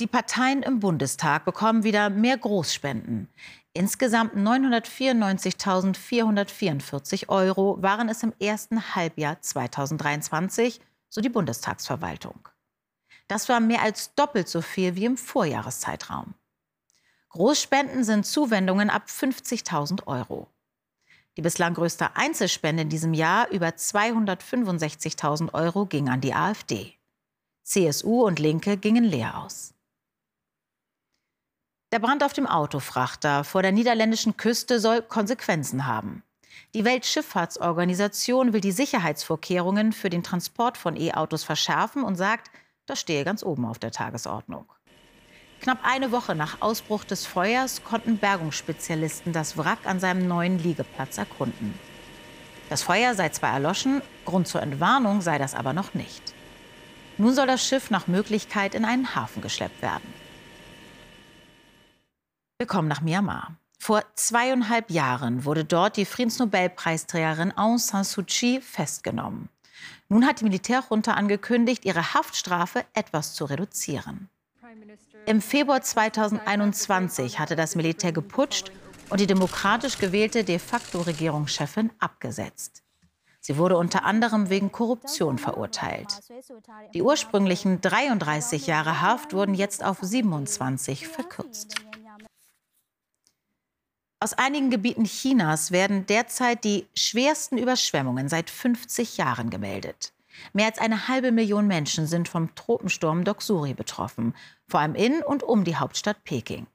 Die 0.00 0.08
Parteien 0.08 0.64
im 0.64 0.80
Bundestag 0.80 1.44
bekommen 1.44 1.84
wieder 1.84 2.10
mehr 2.10 2.36
Großspenden. 2.36 3.28
Insgesamt 3.74 4.34
994.444 4.34 7.28
Euro 7.28 7.80
waren 7.80 8.08
es 8.08 8.24
im 8.24 8.32
ersten 8.40 8.96
Halbjahr 8.96 9.40
2023, 9.40 10.80
so 11.08 11.20
die 11.20 11.28
Bundestagsverwaltung. 11.28 12.48
Das 13.28 13.48
war 13.48 13.60
mehr 13.60 13.82
als 13.82 14.16
doppelt 14.16 14.48
so 14.48 14.62
viel 14.62 14.96
wie 14.96 15.04
im 15.04 15.16
Vorjahreszeitraum. 15.16 16.34
Großspenden 17.28 18.02
sind 18.02 18.26
Zuwendungen 18.26 18.90
ab 18.90 19.04
50.000 19.06 20.08
Euro. 20.08 20.48
Die 21.36 21.42
bislang 21.42 21.74
größte 21.74 22.16
Einzelspende 22.16 22.82
in 22.82 22.88
diesem 22.88 23.14
Jahr, 23.14 23.48
über 23.50 23.68
265.000 23.68 25.54
Euro, 25.54 25.86
ging 25.86 26.08
an 26.08 26.20
die 26.20 26.34
AfD. 26.34 26.94
CSU 27.62 28.24
und 28.24 28.40
Linke 28.40 28.76
gingen 28.76 29.04
leer 29.04 29.38
aus. 29.38 29.74
Der 31.94 32.00
Brand 32.00 32.24
auf 32.24 32.32
dem 32.32 32.48
Autofrachter 32.48 33.44
vor 33.44 33.62
der 33.62 33.70
niederländischen 33.70 34.36
Küste 34.36 34.80
soll 34.80 35.00
Konsequenzen 35.00 35.86
haben. 35.86 36.24
Die 36.74 36.84
Weltschifffahrtsorganisation 36.84 38.52
will 38.52 38.60
die 38.60 38.72
Sicherheitsvorkehrungen 38.72 39.92
für 39.92 40.10
den 40.10 40.24
Transport 40.24 40.76
von 40.76 40.96
E-Autos 40.96 41.44
verschärfen 41.44 42.02
und 42.02 42.16
sagt, 42.16 42.50
das 42.86 42.98
stehe 42.98 43.22
ganz 43.22 43.44
oben 43.44 43.64
auf 43.64 43.78
der 43.78 43.92
Tagesordnung. 43.92 44.66
Knapp 45.60 45.78
eine 45.84 46.10
Woche 46.10 46.34
nach 46.34 46.60
Ausbruch 46.60 47.04
des 47.04 47.26
Feuers 47.26 47.84
konnten 47.84 48.18
Bergungsspezialisten 48.18 49.32
das 49.32 49.56
Wrack 49.56 49.86
an 49.86 50.00
seinem 50.00 50.26
neuen 50.26 50.58
Liegeplatz 50.58 51.16
erkunden. 51.16 51.78
Das 52.70 52.82
Feuer 52.82 53.14
sei 53.14 53.28
zwar 53.28 53.52
erloschen, 53.52 54.02
Grund 54.24 54.48
zur 54.48 54.62
Entwarnung 54.62 55.20
sei 55.20 55.38
das 55.38 55.54
aber 55.54 55.72
noch 55.72 55.94
nicht. 55.94 56.34
Nun 57.18 57.36
soll 57.36 57.46
das 57.46 57.64
Schiff 57.64 57.92
nach 57.92 58.08
Möglichkeit 58.08 58.74
in 58.74 58.84
einen 58.84 59.14
Hafen 59.14 59.42
geschleppt 59.42 59.80
werden. 59.80 60.23
Wir 62.64 62.68
kommen 62.68 62.88
nach 62.88 63.02
Myanmar. 63.02 63.58
Vor 63.78 64.02
zweieinhalb 64.14 64.90
Jahren 64.90 65.44
wurde 65.44 65.66
dort 65.66 65.98
die 65.98 66.06
Friedensnobelpreisträgerin 66.06 67.54
Aung 67.58 67.76
San 67.76 68.04
Suu 68.04 68.22
Kyi 68.26 68.62
festgenommen. 68.62 69.50
Nun 70.08 70.24
hat 70.24 70.40
die 70.40 70.44
Militärjunta 70.44 71.12
angekündigt, 71.12 71.84
ihre 71.84 72.14
Haftstrafe 72.14 72.86
etwas 72.94 73.34
zu 73.34 73.44
reduzieren. 73.44 74.30
Im 75.26 75.42
Februar 75.42 75.82
2021 75.82 77.38
hatte 77.38 77.54
das 77.54 77.76
Militär 77.76 78.12
geputscht 78.12 78.72
und 79.10 79.20
die 79.20 79.26
demokratisch 79.26 79.98
gewählte 79.98 80.42
de 80.42 80.58
facto 80.58 81.02
Regierungschefin 81.02 81.90
abgesetzt. 81.98 82.82
Sie 83.40 83.58
wurde 83.58 83.76
unter 83.76 84.06
anderem 84.06 84.48
wegen 84.48 84.72
Korruption 84.72 85.36
verurteilt. 85.36 86.18
Die 86.94 87.02
ursprünglichen 87.02 87.82
33 87.82 88.66
Jahre 88.66 89.02
Haft 89.02 89.34
wurden 89.34 89.52
jetzt 89.52 89.84
auf 89.84 89.98
27 90.00 91.06
verkürzt. 91.06 91.74
Aus 94.24 94.32
einigen 94.32 94.70
Gebieten 94.70 95.04
Chinas 95.04 95.70
werden 95.70 96.06
derzeit 96.06 96.64
die 96.64 96.86
schwersten 96.94 97.58
Überschwemmungen 97.58 98.30
seit 98.30 98.48
50 98.48 99.18
Jahren 99.18 99.50
gemeldet. 99.50 100.14
Mehr 100.54 100.64
als 100.64 100.78
eine 100.78 101.08
halbe 101.08 101.30
Million 101.30 101.66
Menschen 101.66 102.06
sind 102.06 102.26
vom 102.26 102.54
Tropensturm 102.54 103.24
Doksuri 103.24 103.74
betroffen, 103.74 104.34
vor 104.66 104.80
allem 104.80 104.94
in 104.94 105.20
und 105.20 105.42
um 105.42 105.64
die 105.64 105.76
Hauptstadt 105.76 106.24
Peking. 106.24 106.66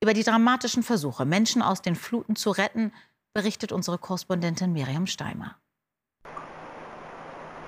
Über 0.00 0.12
die 0.12 0.24
dramatischen 0.24 0.82
Versuche, 0.82 1.24
Menschen 1.24 1.62
aus 1.62 1.82
den 1.82 1.94
Fluten 1.94 2.34
zu 2.34 2.50
retten, 2.50 2.92
berichtet 3.32 3.70
unsere 3.70 3.98
Korrespondentin 3.98 4.72
Miriam 4.72 5.06
Steimer. 5.06 5.54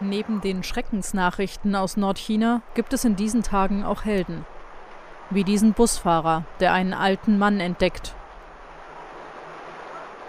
Neben 0.00 0.40
den 0.40 0.64
Schreckensnachrichten 0.64 1.76
aus 1.76 1.96
Nordchina 1.96 2.62
gibt 2.74 2.92
es 2.92 3.04
in 3.04 3.14
diesen 3.14 3.44
Tagen 3.44 3.84
auch 3.84 4.04
Helden. 4.04 4.44
Wie 5.30 5.44
diesen 5.44 5.72
Busfahrer, 5.72 6.44
der 6.58 6.72
einen 6.72 6.94
alten 6.94 7.38
Mann 7.38 7.60
entdeckt. 7.60 8.16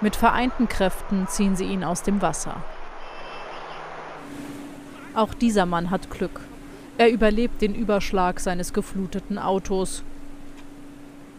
Mit 0.01 0.15
vereinten 0.15 0.67
Kräften 0.67 1.27
ziehen 1.27 1.55
sie 1.55 1.65
ihn 1.65 1.83
aus 1.83 2.03
dem 2.03 2.21
Wasser. 2.21 2.63
Auch 5.13 5.33
dieser 5.33 5.65
Mann 5.65 5.89
hat 5.89 6.09
Glück. 6.09 6.41
Er 6.97 7.09
überlebt 7.09 7.61
den 7.61 7.73
Überschlag 7.73 8.39
seines 8.39 8.73
gefluteten 8.73 9.37
Autos 9.37 10.03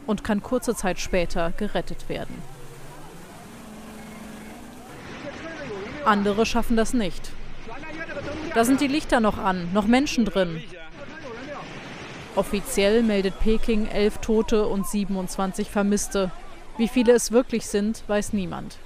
und 0.06 0.24
kann 0.24 0.42
kurze 0.42 0.74
Zeit 0.74 0.98
später 0.98 1.52
gerettet 1.56 2.08
werden. 2.08 2.42
Andere 6.04 6.46
schaffen 6.46 6.76
das 6.76 6.94
nicht. 6.94 7.30
Da 8.54 8.64
sind 8.64 8.80
die 8.80 8.86
Lichter 8.86 9.20
noch 9.20 9.38
an, 9.38 9.68
noch 9.74 9.86
Menschen 9.86 10.24
drin. 10.24 10.62
Offiziell 12.36 13.02
meldet 13.02 13.38
Peking 13.40 13.86
elf 13.88 14.18
Tote 14.18 14.66
und 14.66 14.86
27 14.86 15.70
Vermisste. 15.70 16.30
Wie 16.78 16.88
viele 16.88 17.12
es 17.12 17.32
wirklich 17.32 17.66
sind, 17.66 18.04
weiß 18.06 18.34
niemand. 18.34 18.78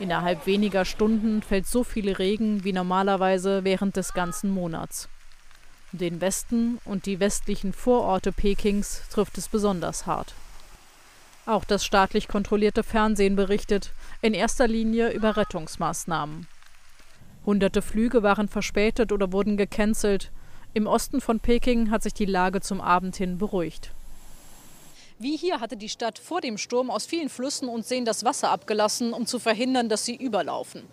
Innerhalb 0.00 0.46
weniger 0.46 0.84
Stunden 0.84 1.42
fällt 1.42 1.66
so 1.66 1.84
viel 1.84 2.10
Regen 2.10 2.64
wie 2.64 2.72
normalerweise 2.72 3.64
während 3.64 3.96
des 3.96 4.12
ganzen 4.14 4.50
Monats. 4.50 5.08
Den 5.92 6.20
Westen 6.20 6.78
und 6.84 7.06
die 7.06 7.20
westlichen 7.20 7.72
Vororte 7.72 8.32
Pekings 8.32 9.02
trifft 9.10 9.38
es 9.38 9.48
besonders 9.48 10.06
hart. 10.06 10.34
Auch 11.46 11.64
das 11.64 11.84
staatlich 11.84 12.28
kontrollierte 12.28 12.82
Fernsehen 12.82 13.36
berichtet 13.36 13.92
in 14.20 14.34
erster 14.34 14.66
Linie 14.66 15.10
über 15.12 15.36
Rettungsmaßnahmen. 15.36 16.46
Hunderte 17.46 17.82
Flüge 17.82 18.22
waren 18.22 18.48
verspätet 18.48 19.12
oder 19.12 19.32
wurden 19.32 19.56
gecancelt. 19.56 20.30
Im 20.74 20.86
Osten 20.86 21.20
von 21.20 21.40
Peking 21.40 21.90
hat 21.90 22.02
sich 22.02 22.14
die 22.14 22.26
Lage 22.26 22.60
zum 22.60 22.80
Abend 22.80 23.16
hin 23.16 23.38
beruhigt. 23.38 23.92
Wie 25.20 25.36
hier 25.36 25.60
hatte 25.60 25.76
die 25.76 25.90
Stadt 25.90 26.18
vor 26.18 26.40
dem 26.40 26.56
Sturm 26.56 26.90
aus 26.90 27.04
vielen 27.04 27.28
Flüssen 27.28 27.68
und 27.68 27.84
Seen 27.84 28.06
das 28.06 28.24
Wasser 28.24 28.50
abgelassen, 28.50 29.12
um 29.12 29.26
zu 29.26 29.38
verhindern, 29.38 29.90
dass 29.90 30.06
sie 30.06 30.16
überlaufen. 30.16 30.84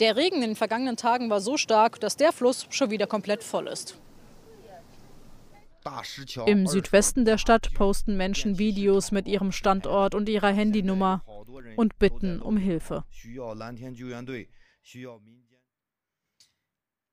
Der 0.00 0.16
Regen 0.16 0.42
in 0.42 0.48
den 0.48 0.56
vergangenen 0.56 0.96
Tagen 0.96 1.30
war 1.30 1.40
so 1.40 1.56
stark, 1.56 2.00
dass 2.00 2.16
der 2.16 2.32
Fluss 2.32 2.66
schon 2.70 2.90
wieder 2.90 3.06
komplett 3.06 3.44
voll 3.44 3.68
ist. 3.68 3.96
Im 6.46 6.66
Südwesten 6.66 7.24
der 7.24 7.38
Stadt 7.38 7.72
posten 7.74 8.16
Menschen 8.16 8.58
Videos 8.58 9.12
mit 9.12 9.28
ihrem 9.28 9.52
Standort 9.52 10.16
und 10.16 10.28
ihrer 10.28 10.50
Handynummer 10.50 11.22
und 11.76 11.96
bitten 12.00 12.42
um 12.42 12.56
Hilfe. 12.56 13.04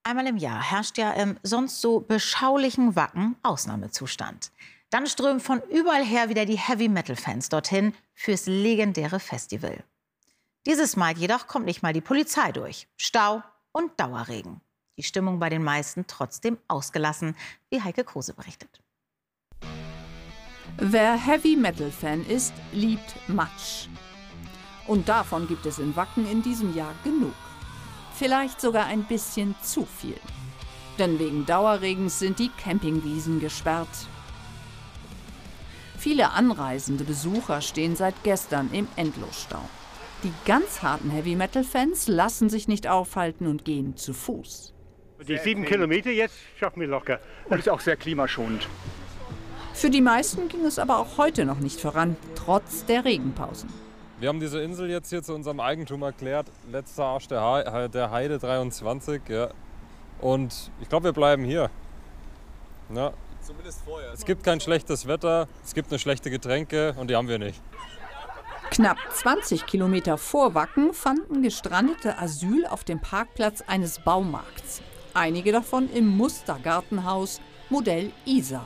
Einmal 0.06 0.28
im 0.28 0.38
Jahr 0.38 0.72
herrscht 0.72 0.98
ja 0.98 1.12
im 1.12 1.38
sonst 1.44 1.82
so 1.82 2.00
beschaulichen 2.00 2.96
Wacken 2.96 3.36
Ausnahmezustand. 3.44 4.52
Dann 4.94 5.08
strömen 5.08 5.40
von 5.40 5.60
überall 5.72 6.06
her 6.06 6.30
wieder 6.30 6.46
die 6.46 6.60
Heavy-Metal-Fans 6.60 7.50
dorthin 7.50 7.96
fürs 8.14 8.46
legendäre 8.46 9.20
Festival. 9.20 9.84
Dieses 10.68 10.96
Mal 10.96 11.18
jedoch 11.18 11.48
kommt 11.48 11.66
nicht 11.66 11.82
mal 11.82 11.94
die 11.94 12.02
Polizei 12.02 12.52
durch. 12.52 12.88
Stau 12.96 13.42
und 13.72 14.00
Dauerregen. 14.00 14.62
Die 14.96 15.02
Stimmung 15.02 15.40
bei 15.40 15.50
den 15.50 15.64
meisten 15.64 16.06
trotzdem 16.06 16.60
ausgelassen, 16.68 17.36
wie 17.72 17.82
Heike 17.82 18.04
Kruse 18.04 18.36
berichtet. 18.36 18.84
Wer 20.78 21.16
Heavy-Metal-Fan 21.16 22.28
ist, 22.28 22.54
liebt 22.72 23.16
Matsch. 23.28 23.88
Und 24.86 25.10
davon 25.10 25.48
gibt 25.48 25.66
es 25.66 25.80
in 25.80 25.96
Wacken 25.96 26.30
in 26.30 26.44
diesem 26.44 26.76
Jahr 26.76 26.94
genug. 27.04 27.34
Vielleicht 28.14 28.62
sogar 28.62 28.86
ein 28.86 29.06
bisschen 29.06 29.56
zu 29.64 29.88
viel. 29.88 30.20
Denn 31.00 31.18
wegen 31.18 31.48
Dauerregens 31.48 32.20
sind 32.20 32.38
die 32.38 32.50
Campingwiesen 32.50 33.40
gesperrt. 33.40 33.90
Viele 36.04 36.32
anreisende 36.32 37.06
Besucher 37.06 37.62
stehen 37.62 37.96
seit 37.96 38.14
gestern 38.24 38.70
im 38.74 38.90
Endlosstau. 38.98 39.62
Die 40.24 40.34
ganz 40.44 40.84
harten 40.84 41.10
Heavy-Metal-Fans 41.10 42.10
lassen 42.10 42.50
sich 42.50 42.68
nicht 42.68 42.90
aufhalten 42.90 43.48
und 43.48 43.64
gehen 43.64 43.96
zu 43.96 44.14
Fuß. 44.14 44.74
Die 45.26 45.38
sieben 45.38 45.64
Kilometer 45.64 46.12
jetzt 46.12 46.36
schaffen 46.60 46.82
wir 46.82 46.90
locker. 46.90 47.22
Und 47.48 47.60
ist 47.60 47.70
auch 47.70 47.80
sehr 47.80 47.96
klimaschonend. 47.96 48.68
Für 49.74 49.90
die 49.90 50.02
meisten 50.02 50.50
ging 50.50 50.66
es 50.66 50.78
aber 50.78 51.00
auch 51.00 51.18
heute 51.18 51.46
noch 51.46 51.60
nicht 51.60 51.80
voran, 51.80 52.18
trotz 52.36 52.84
der 52.84 53.06
Regenpausen. 53.06 53.70
Wir 54.20 54.28
haben 54.28 54.42
diese 54.42 54.62
Insel 54.62 54.90
jetzt 54.90 55.10
hier 55.10 55.24
zu 55.24 55.34
unserem 55.34 55.62
Eigentum 55.62 56.02
erklärt. 56.02 56.48
Letzter 56.70 57.06
Arsch 57.06 57.30
der, 57.30 57.88
der 57.88 58.12
Heide 58.12 58.40
23. 58.40 59.22
Ja. 59.30 59.52
Und 60.20 60.70
ich 60.82 60.90
glaube, 60.90 61.06
wir 61.06 61.14
bleiben 61.14 61.46
hier. 61.46 61.70
Ja. 62.94 63.14
Zumindest 63.46 63.82
vorher. 63.86 64.14
Es 64.14 64.26
gibt 64.26 64.44
kein 64.44 64.60
schlechtes 64.60 65.08
Wetter, 65.08 65.48
es 65.64 65.74
gibt 65.74 65.92
eine 65.92 66.00
schlechte 66.00 66.30
Getränke 66.30 66.96
und 66.98 67.10
die 67.10 67.16
haben 67.16 67.28
wir 67.28 67.40
nicht. 67.40 67.62
Knapp 68.72 68.98
20 69.14 69.66
Kilometer 69.66 70.18
vor 70.18 70.56
Wacken 70.56 70.94
fanden 70.94 71.44
Gestrandete 71.44 72.18
Asyl 72.18 72.66
auf 72.66 72.84
dem 72.84 73.00
Parkplatz 73.00 73.62
eines 73.68 74.00
Baumarkts. 74.00 74.82
Einige 75.14 75.52
davon 75.52 75.90
im 75.92 76.08
Mustergartenhaus 76.08 77.40
Modell 77.70 78.12
Isa. 78.26 78.66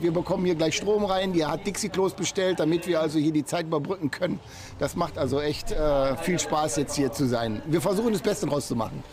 Wir 0.00 0.12
bekommen 0.12 0.44
hier 0.44 0.54
gleich 0.54 0.76
Strom 0.76 1.04
rein. 1.04 1.32
Die 1.32 1.44
hat 1.44 1.66
Dixie-Klos 1.66 2.14
bestellt, 2.14 2.58
damit 2.58 2.86
wir 2.86 3.00
also 3.00 3.18
hier 3.18 3.32
die 3.32 3.44
Zeit 3.44 3.66
überbrücken 3.66 4.10
können. 4.10 4.40
Das 4.78 4.96
macht 4.96 5.18
also 5.18 5.40
echt 5.40 5.70
äh, 5.72 6.16
viel 6.16 6.38
Spaß, 6.38 6.76
jetzt 6.76 6.96
hier 6.96 7.12
zu 7.12 7.26
sein. 7.26 7.62
Wir 7.66 7.80
versuchen 7.80 8.12
das 8.12 8.22
Beste 8.22 8.46
draus 8.46 8.66
zu 8.66 8.74
machen. 8.74 9.04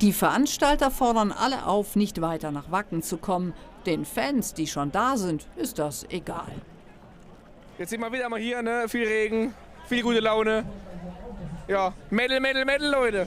Die 0.00 0.12
Veranstalter 0.12 0.92
fordern 0.92 1.32
alle 1.32 1.66
auf, 1.66 1.96
nicht 1.96 2.20
weiter 2.20 2.52
nach 2.52 2.70
Wacken 2.70 3.02
zu 3.02 3.16
kommen. 3.16 3.52
Den 3.88 4.04
Fans, 4.04 4.52
die 4.52 4.66
schon 4.66 4.92
da 4.92 5.16
sind, 5.16 5.46
ist 5.56 5.78
das 5.78 6.04
egal. 6.10 6.52
Jetzt 7.78 7.88
sind 7.88 8.02
wir 8.02 8.12
wieder 8.12 8.28
mal 8.28 8.38
hier, 8.38 8.60
ne? 8.60 8.84
Viel 8.86 9.08
Regen, 9.08 9.54
viel 9.86 10.02
gute 10.02 10.20
Laune. 10.20 10.66
Ja, 11.68 11.94
Metal, 12.10 12.38
Metal, 12.38 12.66
Metal, 12.66 12.90
Leute. 12.90 13.26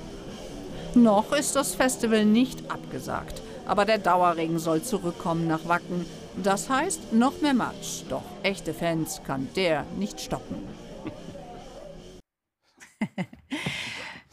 Noch 0.94 1.34
ist 1.34 1.56
das 1.56 1.74
Festival 1.74 2.26
nicht 2.26 2.70
abgesagt. 2.70 3.42
Aber 3.66 3.86
der 3.86 3.98
Dauerregen 3.98 4.60
soll 4.60 4.84
zurückkommen 4.84 5.48
nach 5.48 5.68
Wacken. 5.68 6.06
Das 6.44 6.70
heißt 6.70 7.12
noch 7.12 7.42
mehr 7.42 7.56
Matsch. 7.56 8.04
Doch 8.08 8.22
echte 8.44 8.76
Fans 8.76 9.20
kann 9.26 9.50
der 9.56 9.84
nicht 9.98 10.22
stoppen. 10.22 10.58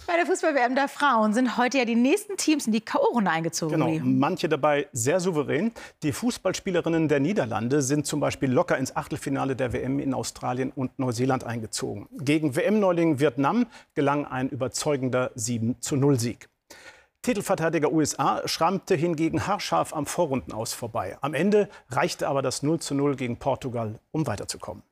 Bei 0.08 0.16
der 0.16 0.24
Fußball-WM 0.24 0.74
der 0.74 0.88
Frauen 0.88 1.34
sind 1.34 1.58
heute 1.58 1.76
ja 1.76 1.84
die 1.84 1.94
nächsten 1.94 2.38
Teams 2.38 2.66
in 2.66 2.72
die 2.72 2.80
K.O.-Runde 2.80 3.28
eingezogen. 3.28 3.78
Genau, 3.78 4.00
manche 4.02 4.48
dabei 4.48 4.88
sehr 4.90 5.20
souverän. 5.20 5.70
Die 6.02 6.12
Fußballspielerinnen 6.12 7.08
der 7.08 7.20
Niederlande 7.20 7.82
sind 7.82 8.06
zum 8.06 8.18
Beispiel 8.18 8.50
locker 8.50 8.78
ins 8.78 8.96
Achtelfinale 8.96 9.54
der 9.54 9.74
WM 9.74 9.98
in 9.98 10.14
Australien 10.14 10.72
und 10.74 10.98
Neuseeland 10.98 11.44
eingezogen. 11.44 12.08
Gegen 12.12 12.56
WM-Neuling 12.56 13.20
Vietnam 13.20 13.66
gelang 13.92 14.24
ein 14.24 14.48
überzeugender 14.48 15.30
7-0-Sieg. 15.36 16.48
Titelverteidiger 17.20 17.92
USA 17.92 18.40
schrammte 18.48 18.94
hingegen 18.94 19.46
haarscharf 19.46 19.92
am 19.92 20.06
Vorrundenaus 20.06 20.72
vorbei. 20.72 21.18
Am 21.20 21.34
Ende 21.34 21.68
reichte 21.90 22.28
aber 22.28 22.40
das 22.40 22.62
0 22.62 22.78
0 22.92 23.14
gegen 23.16 23.36
Portugal, 23.36 24.00
um 24.12 24.26
weiterzukommen. 24.26 24.82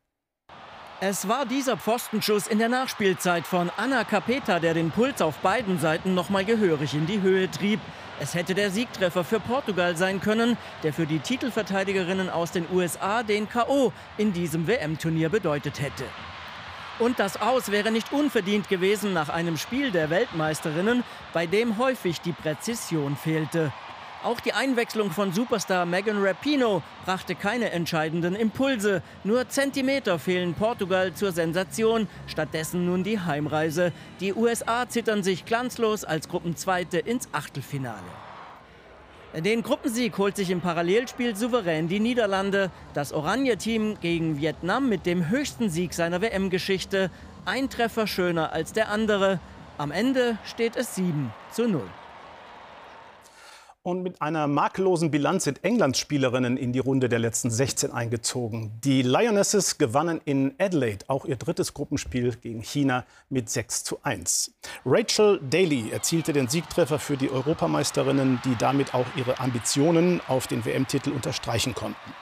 Es 1.01 1.29
war 1.29 1.45
dieser 1.45 1.77
Pfostenschuss 1.77 2.47
in 2.47 2.59
der 2.59 2.71
Nachspielzeit 2.71 3.47
von 3.47 3.71
Anna 3.77 4.05
Capeta, 4.05 4.59
der 4.59 4.73
den 4.73 4.91
Puls 4.91 5.21
auf 5.21 5.37
beiden 5.39 5.79
Seiten 5.79 6.15
noch 6.15 6.31
mal 6.31 6.43
gehörig 6.43 6.95
in 6.95 7.05
die 7.05 7.21
Höhe 7.21 7.51
trieb. 7.51 7.81
Es 8.19 8.35
hätte 8.35 8.55
der 8.55 8.71
Siegtreffer 8.71 9.23
für 9.23 9.39
Portugal 9.39 9.95
sein 9.99 10.23
können, 10.23 10.57
der 10.83 10.95
für 10.95 11.05
die 11.05 11.19
Titelverteidigerinnen 11.19 12.31
aus 12.31 12.53
den 12.53 12.65
USA 12.73 13.23
den 13.23 13.47
KO 13.47 13.93
in 14.17 14.33
diesem 14.33 14.67
WM-Turnier 14.67 15.29
bedeutet 15.29 15.83
hätte. 15.83 16.05
Und 16.99 17.19
das 17.19 17.43
Aus 17.43 17.71
wäre 17.71 17.91
nicht 17.91 18.11
unverdient 18.15 18.71
gewesen 18.71 19.13
nach 19.13 19.29
einem 19.29 19.59
Spiel 19.59 19.91
der 19.91 20.09
Weltmeisterinnen, 20.09 21.05
bei 21.35 21.47
dem 21.47 21.77
häufig 21.77 22.23
die 22.23 22.33
Präzision 22.33 23.17
fehlte. 23.17 23.71
Auch 24.27 24.41
die 24.41 24.55
Einwechslung 24.55 25.13
von 25.13 25.33
Superstar 25.33 25.87
Megan 25.87 26.21
Rapino 26.21 26.83
brachte 27.05 27.37
keine 27.37 27.71
entscheidenden 27.71 28.35
Impulse. 28.35 29.01
Nur 29.23 29.49
Zentimeter 29.49 30.19
fehlen 30.19 30.55
Portugal 30.55 31.15
zur 31.15 31.31
Sensation. 31.31 32.09
Stattdessen 32.27 32.87
nun 32.87 33.05
die 33.05 33.21
Heimreise. 33.21 33.93
Die 34.19 34.35
USA 34.35 34.89
zittern 34.89 35.23
sich 35.23 35.45
glanzlos 35.45 36.03
als 36.03 36.29
Gruppenzweite 36.29 36.99
ins 36.99 37.29
Achtelfinale. 37.31 38.03
Den 39.37 39.63
Gruppensieg 39.63 40.19
holt 40.19 40.35
sich 40.35 40.51
im 40.51 40.61
Parallelspiel 40.61 41.37
souverän 41.37 41.87
die 41.87 42.01
Niederlande. 42.01 42.73
Das 42.95 43.13
Oranje-Team 43.13 43.99
gegen 44.01 44.41
Vietnam 44.41 44.89
mit 44.89 45.07
dem 45.07 45.29
höchsten 45.29 45.71
Sieg 45.71 45.95
seiner 45.95 46.21
WM-Geschichte. 46.21 47.13
Ein 47.45 47.71
Treffer 47.71 48.09
schöner 48.09 48.53
als 48.53 48.73
der 48.73 48.89
andere. 48.89 49.39
Am 49.79 49.93
Ende 49.93 50.37
steht 50.45 50.75
es 50.75 50.97
7 50.97 51.33
zu 51.53 51.69
0. 51.69 51.83
Und 53.87 54.03
mit 54.03 54.21
einer 54.21 54.49
makellosen 54.49 55.13
Bilanz 55.13 55.45
sind 55.45 55.63
Englands 55.63 56.01
Spielerinnen 56.01 56.57
in 56.57 56.73
die 56.73 56.81
Runde 56.81 57.09
der 57.09 57.21
letzten 57.21 57.53
16 57.53 57.93
eingezogen. 57.93 58.73
Die 58.83 59.03
Lionesses 59.03 59.79
gewannen 59.79 60.21
in 60.25 60.57
Adelaide 60.59 61.05
auch 61.07 61.25
ihr 61.25 61.37
drittes 61.37 61.73
Gruppenspiel 61.73 62.35
gegen 62.35 62.63
China 62.63 63.05
mit 63.31 63.49
6 63.49 63.85
zu 63.85 64.01
1. 64.03 64.55
Rachel 64.85 65.39
Daly 65.49 65.93
erzielte 65.93 66.33
den 66.33 66.49
Siegtreffer 66.49 66.99
für 66.99 67.17
die 67.17 67.31
Europameisterinnen, 67.31 68.41
die 68.45 68.57
damit 68.59 68.93
auch 68.93 69.07
ihre 69.15 69.39
Ambitionen 69.39 70.21
auf 70.27 70.49
den 70.49 70.65
WM-Titel 70.65 71.13
unterstreichen 71.13 71.73
konnten. 71.73 72.13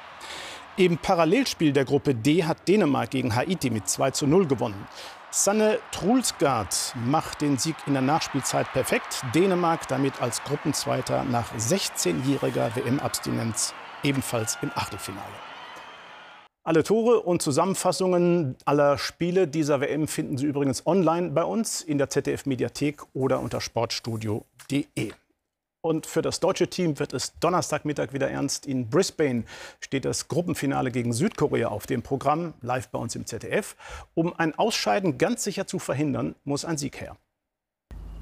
Im 0.77 0.99
Parallelspiel 0.99 1.73
der 1.73 1.87
Gruppe 1.87 2.15
D 2.15 2.45
hat 2.45 2.69
Dänemark 2.69 3.13
gegen 3.13 3.35
Haiti 3.35 3.71
mit 3.71 3.89
2 3.89 4.11
zu 4.11 4.27
0 4.27 4.47
gewonnen. 4.49 4.87
Sanne 5.37 5.81
Trulsgaard 5.91 6.95
macht 6.95 7.41
den 7.41 7.59
Sieg 7.59 7.75
in 7.89 7.95
der 7.95 8.03
Nachspielzeit 8.03 8.73
perfekt. 8.73 9.25
Dänemark 9.35 9.89
damit 9.89 10.23
als 10.23 10.45
Gruppenzweiter 10.45 11.25
nach 11.25 11.53
16-jähriger 11.57 12.77
WM-Abstinenz 12.77 13.75
ebenfalls 14.05 14.57
im 14.63 14.71
Achtelfinale. 14.77 15.27
Alle 16.63 16.85
Tore 16.85 17.19
und 17.19 17.43
Zusammenfassungen 17.43 18.55
aller 18.65 18.97
Spiele 18.97 19.49
dieser 19.49 19.81
WM 19.81 20.07
finden 20.07 20.39
Sie 20.39 20.47
übrigens 20.47 20.87
online 20.87 21.31
bei 21.31 21.43
uns 21.43 21.83
in 21.83 21.99
der 21.99 22.11
ZDF-Mediathek 22.11 23.03
oder 23.13 23.41
unter 23.41 23.61
sportstudio.de. 23.61 25.15
Und 25.85 26.07
für 26.07 26.23
das 26.23 26.41
deutsche 26.41 26.69
Team 26.69 26.99
wird 26.99 27.13
es 27.13 27.39
Donnerstagmittag 27.41 28.15
wieder 28.15 28.31
ernst. 28.31 28.65
In 28.65 28.89
Brisbane 28.89 29.45
steht 29.81 30.07
das 30.07 30.29
Gruppenfinale 30.29 30.91
gegen 30.91 31.13
Südkorea 31.13 31.69
auf 31.69 31.87
dem 31.87 32.01
Programm, 32.03 32.55
live 32.63 32.89
bei 32.89 32.99
uns 32.99 33.15
im 33.17 33.27
ZDF. 33.27 33.77
Um 34.15 34.33
ein 34.33 34.55
Ausscheiden 34.55 35.19
ganz 35.19 35.45
sicher 35.45 35.67
zu 35.67 35.79
verhindern, 35.79 36.37
muss 36.45 36.65
ein 36.65 36.79
Sieg 36.79 37.03
her. 37.03 37.19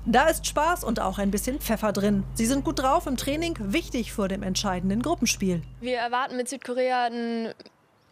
Da 0.07 0.27
ist 0.27 0.44
Spaß 0.48 0.83
und 0.83 0.98
auch 0.98 1.20
ein 1.20 1.31
bisschen 1.31 1.61
Pfeffer 1.61 1.92
drin. 1.92 2.25
Sie 2.35 2.46
sind 2.46 2.64
gut 2.64 2.81
drauf 2.81 3.07
im 3.07 3.16
Training, 3.16 3.57
wichtig 3.61 4.12
vor 4.12 4.27
dem 4.27 4.42
entscheidenden 4.42 5.01
Gruppenspiel. 5.01 5.62
Wir 5.81 5.98
erwarten 5.98 6.37
mit 6.37 6.48
Südkorea 6.48 7.05
einen 7.05 7.55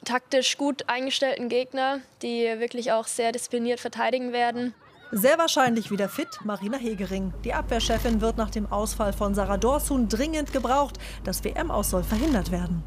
taktisch 0.05 0.59
gut 0.59 0.89
eingestellten 0.89 1.49
Gegner, 1.49 1.99
die 2.23 2.45
wirklich 2.61 2.93
auch 2.93 3.09
sehr 3.09 3.33
diszipliniert 3.33 3.81
verteidigen 3.81 4.33
werden. 4.33 4.75
Sehr 5.13 5.39
wahrscheinlich 5.39 5.91
wieder 5.91 6.09
fit 6.09 6.29
Marina 6.45 6.79
Hegering. 6.79 7.33
Die 7.43 7.53
Abwehrchefin 7.53 8.21
wird 8.21 8.37
nach 8.37 8.51
dem 8.51 8.71
Ausfall 8.71 9.13
von 9.13 9.35
Sarah 9.35 9.57
Dorsun 9.57 10.09
dringend 10.09 10.53
gebraucht. 10.53 10.99
Das 11.25 11.43
WM-Aus 11.43 11.91
soll 11.91 12.05
verhindert 12.05 12.53
werden. 12.53 12.85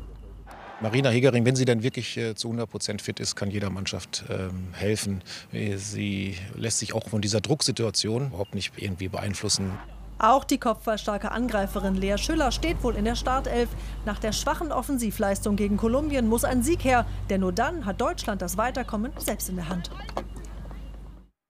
Marina 0.79 1.09
Hegering, 1.09 1.45
wenn 1.45 1.57
sie 1.57 1.65
dann 1.65 1.83
wirklich 1.83 2.15
äh, 2.15 2.33
zu 2.33 2.47
100 2.47 2.69
Prozent 2.69 3.01
fit 3.01 3.19
ist, 3.19 3.35
kann 3.35 3.51
jeder 3.51 3.69
Mannschaft 3.69 4.23
ähm, 4.29 4.69
helfen. 4.71 5.21
Äh, 5.51 5.75
sie 5.75 6.37
lässt 6.55 6.79
sich 6.79 6.93
auch 6.93 7.09
von 7.09 7.21
dieser 7.21 7.41
Drucksituation 7.41 8.27
überhaupt 8.27 8.55
nicht 8.55 8.71
irgendwie 8.77 9.09
beeinflussen. 9.09 9.71
Auch 10.17 10.45
die 10.45 10.57
kopfballstarke 10.57 11.29
Angreiferin 11.29 11.95
Lea 11.95 12.17
Schüller 12.17 12.53
steht 12.53 12.81
wohl 12.83 12.95
in 12.95 13.03
der 13.03 13.15
Startelf. 13.15 13.67
Nach 14.05 14.19
der 14.19 14.31
schwachen 14.31 14.71
Offensivleistung 14.71 15.57
gegen 15.57 15.75
Kolumbien 15.75 16.29
muss 16.29 16.45
ein 16.45 16.63
Sieg 16.63 16.85
her, 16.85 17.05
denn 17.29 17.41
nur 17.41 17.51
dann 17.51 17.85
hat 17.85 17.99
Deutschland 17.99 18.41
das 18.41 18.57
Weiterkommen 18.57 19.11
selbst 19.17 19.49
in 19.49 19.57
der 19.57 19.67
Hand. 19.67 19.91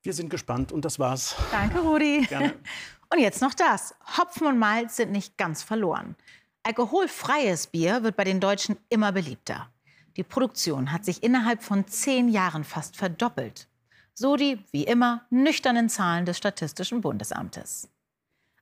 Wir 0.03 0.13
sind 0.13 0.29
gespannt 0.29 0.71
und 0.73 0.83
das 0.83 0.99
war's. 0.99 1.35
Danke, 1.51 1.79
Rudi. 1.79 2.25
Gerne. 2.27 2.53
Und 3.09 3.19
jetzt 3.19 3.41
noch 3.41 3.53
das. 3.53 3.93
Hopfen 4.17 4.47
und 4.47 4.57
Malz 4.57 4.95
sind 4.95 5.11
nicht 5.11 5.37
ganz 5.37 5.61
verloren. 5.61 6.15
Alkoholfreies 6.63 7.67
Bier 7.67 8.01
wird 8.01 8.15
bei 8.15 8.23
den 8.23 8.39
Deutschen 8.39 8.75
immer 8.89 9.11
beliebter. 9.11 9.69
Die 10.17 10.23
Produktion 10.23 10.91
hat 10.91 11.05
sich 11.05 11.21
innerhalb 11.21 11.61
von 11.61 11.87
zehn 11.87 12.27
Jahren 12.27 12.63
fast 12.63 12.97
verdoppelt. 12.97 13.67
So 14.15 14.35
die, 14.35 14.57
wie 14.71 14.85
immer, 14.85 15.27
nüchternen 15.29 15.89
Zahlen 15.89 16.25
des 16.25 16.39
Statistischen 16.39 17.01
Bundesamtes. 17.01 17.87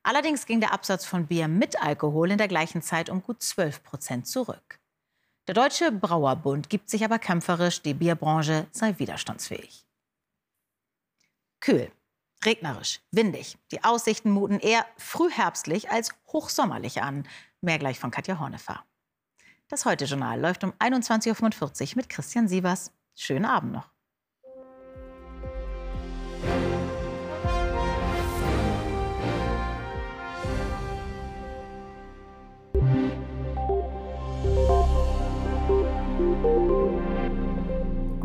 Allerdings 0.03 0.45
ging 0.45 0.59
der 0.59 0.73
Absatz 0.73 1.05
von 1.05 1.27
Bier 1.27 1.47
mit 1.47 1.81
Alkohol 1.81 2.31
in 2.31 2.37
der 2.37 2.49
gleichen 2.49 2.81
Zeit 2.81 3.09
um 3.09 3.23
gut 3.23 3.41
12 3.41 3.83
Prozent 3.83 4.27
zurück. 4.27 4.79
Der 5.47 5.53
Deutsche 5.53 5.93
Brauerbund 5.93 6.69
gibt 6.69 6.89
sich 6.89 7.05
aber 7.05 7.19
kämpferisch, 7.19 7.81
die 7.81 7.93
Bierbranche 7.93 8.67
sei 8.71 8.95
widerstandsfähig. 8.97 9.85
Kühl, 11.61 11.91
regnerisch, 12.43 13.01
windig. 13.11 13.57
Die 13.71 13.83
Aussichten 13.83 14.31
muten 14.31 14.59
eher 14.59 14.85
frühherbstlich 14.97 15.91
als 15.91 16.09
hochsommerlich 16.27 17.03
an. 17.03 17.27
Mehr 17.61 17.77
gleich 17.77 17.99
von 17.99 18.09
Katja 18.09 18.39
Hornefer. 18.39 18.83
Das 19.67 19.85
Heute-Journal 19.85 20.41
läuft 20.41 20.63
um 20.63 20.73
21.45 20.73 21.91
Uhr 21.91 21.95
mit 21.97 22.09
Christian 22.09 22.47
Sievers. 22.47 22.91
Schönen 23.15 23.45
Abend 23.45 23.73
noch. 23.73 23.89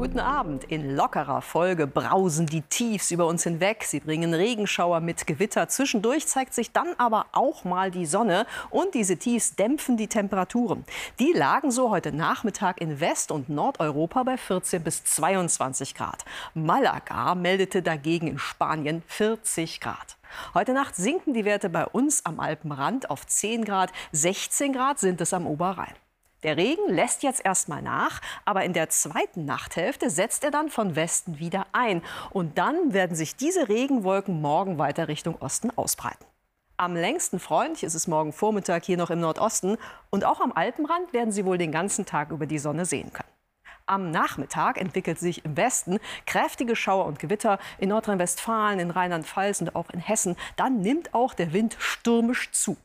Guten 0.06 0.20
Abend. 0.20 0.62
In 0.62 0.94
lockerer 0.94 1.42
Folge 1.42 1.88
brausen 1.88 2.46
die 2.46 2.62
Tiefs 2.62 3.10
über 3.10 3.26
uns 3.26 3.42
hinweg. 3.42 3.82
Sie 3.82 3.98
bringen 3.98 4.34
Regenschauer 4.34 5.00
mit 5.00 5.26
Gewitter. 5.26 5.66
Zwischendurch 5.66 6.28
zeigt 6.28 6.54
sich 6.54 6.70
dann 6.70 6.94
aber 6.96 7.26
auch 7.32 7.64
mal 7.64 7.90
die 7.90 8.06
Sonne. 8.06 8.46
Und 8.70 8.94
diese 8.94 9.16
Tiefs 9.16 9.56
dämpfen 9.56 9.96
die 9.96 10.06
Temperaturen. 10.06 10.84
Die 11.18 11.32
lagen 11.32 11.72
so 11.72 11.90
heute 11.90 12.12
Nachmittag 12.12 12.80
in 12.80 13.00
West- 13.00 13.32
und 13.32 13.48
Nordeuropa 13.48 14.22
bei 14.22 14.36
14 14.36 14.84
bis 14.84 15.02
22 15.02 15.96
Grad. 15.96 16.24
Malaga 16.54 17.34
meldete 17.34 17.82
dagegen 17.82 18.28
in 18.28 18.38
Spanien 18.38 19.02
40 19.08 19.80
Grad. 19.80 20.16
Heute 20.54 20.72
Nacht 20.72 20.94
sinken 20.94 21.34
die 21.34 21.44
Werte 21.44 21.68
bei 21.68 21.84
uns 21.84 22.24
am 22.24 22.38
Alpenrand 22.38 23.10
auf 23.10 23.26
10 23.26 23.64
Grad. 23.64 23.90
16 24.12 24.72
Grad 24.72 25.00
sind 25.00 25.20
es 25.20 25.34
am 25.34 25.48
Oberrhein. 25.48 25.94
Der 26.46 26.56
Regen 26.56 26.94
lässt 26.94 27.24
jetzt 27.24 27.44
erstmal 27.44 27.82
nach, 27.82 28.20
aber 28.44 28.62
in 28.62 28.72
der 28.72 28.88
zweiten 28.88 29.46
Nachthälfte 29.46 30.10
setzt 30.10 30.44
er 30.44 30.52
dann 30.52 30.70
von 30.70 30.94
Westen 30.94 31.40
wieder 31.40 31.66
ein. 31.72 32.02
Und 32.30 32.56
dann 32.56 32.92
werden 32.92 33.16
sich 33.16 33.34
diese 33.34 33.68
Regenwolken 33.68 34.40
morgen 34.40 34.78
weiter 34.78 35.08
Richtung 35.08 35.42
Osten 35.42 35.72
ausbreiten. 35.74 36.24
Am 36.76 36.94
längsten 36.94 37.40
freundlich 37.40 37.82
ist 37.82 37.94
es 37.94 38.06
morgen 38.06 38.32
Vormittag 38.32 38.84
hier 38.84 38.96
noch 38.96 39.10
im 39.10 39.18
Nordosten. 39.18 39.76
Und 40.10 40.24
auch 40.24 40.40
am 40.40 40.52
Alpenrand 40.52 41.12
werden 41.12 41.32
Sie 41.32 41.44
wohl 41.44 41.58
den 41.58 41.72
ganzen 41.72 42.06
Tag 42.06 42.30
über 42.30 42.46
die 42.46 42.60
Sonne 42.60 42.84
sehen 42.84 43.12
können. 43.12 43.28
Am 43.86 44.12
Nachmittag 44.12 44.80
entwickelt 44.80 45.18
sich 45.18 45.44
im 45.44 45.56
Westen 45.56 45.98
kräftige 46.26 46.76
Schauer 46.76 47.06
und 47.06 47.18
Gewitter 47.18 47.58
in 47.78 47.88
Nordrhein-Westfalen, 47.88 48.78
in 48.78 48.92
Rheinland-Pfalz 48.92 49.62
und 49.62 49.74
auch 49.74 49.90
in 49.90 49.98
Hessen. 49.98 50.36
Dann 50.54 50.80
nimmt 50.80 51.12
auch 51.12 51.34
der 51.34 51.52
Wind 51.52 51.74
stürmisch 51.80 52.52
zu. 52.52 52.76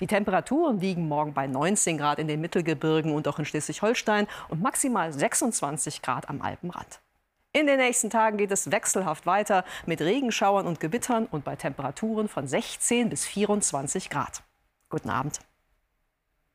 Die 0.00 0.06
Temperaturen 0.06 0.80
liegen 0.80 1.08
morgen 1.08 1.34
bei 1.34 1.46
19 1.46 1.98
Grad 1.98 2.18
in 2.18 2.28
den 2.28 2.40
Mittelgebirgen 2.40 3.12
und 3.14 3.26
auch 3.28 3.38
in 3.38 3.44
Schleswig-Holstein 3.44 4.26
und 4.48 4.62
maximal 4.62 5.12
26 5.12 6.02
Grad 6.02 6.28
am 6.28 6.42
Alpenrand. 6.42 7.00
In 7.52 7.66
den 7.66 7.78
nächsten 7.78 8.10
Tagen 8.10 8.36
geht 8.36 8.52
es 8.52 8.70
wechselhaft 8.70 9.26
weiter 9.26 9.64
mit 9.84 10.00
Regenschauern 10.00 10.66
und 10.66 10.78
Gewittern 10.78 11.26
und 11.26 11.44
bei 11.44 11.56
Temperaturen 11.56 12.28
von 12.28 12.46
16 12.46 13.08
bis 13.10 13.26
24 13.26 14.08
Grad. 14.08 14.42
Guten 14.88 15.10
Abend. 15.10 15.40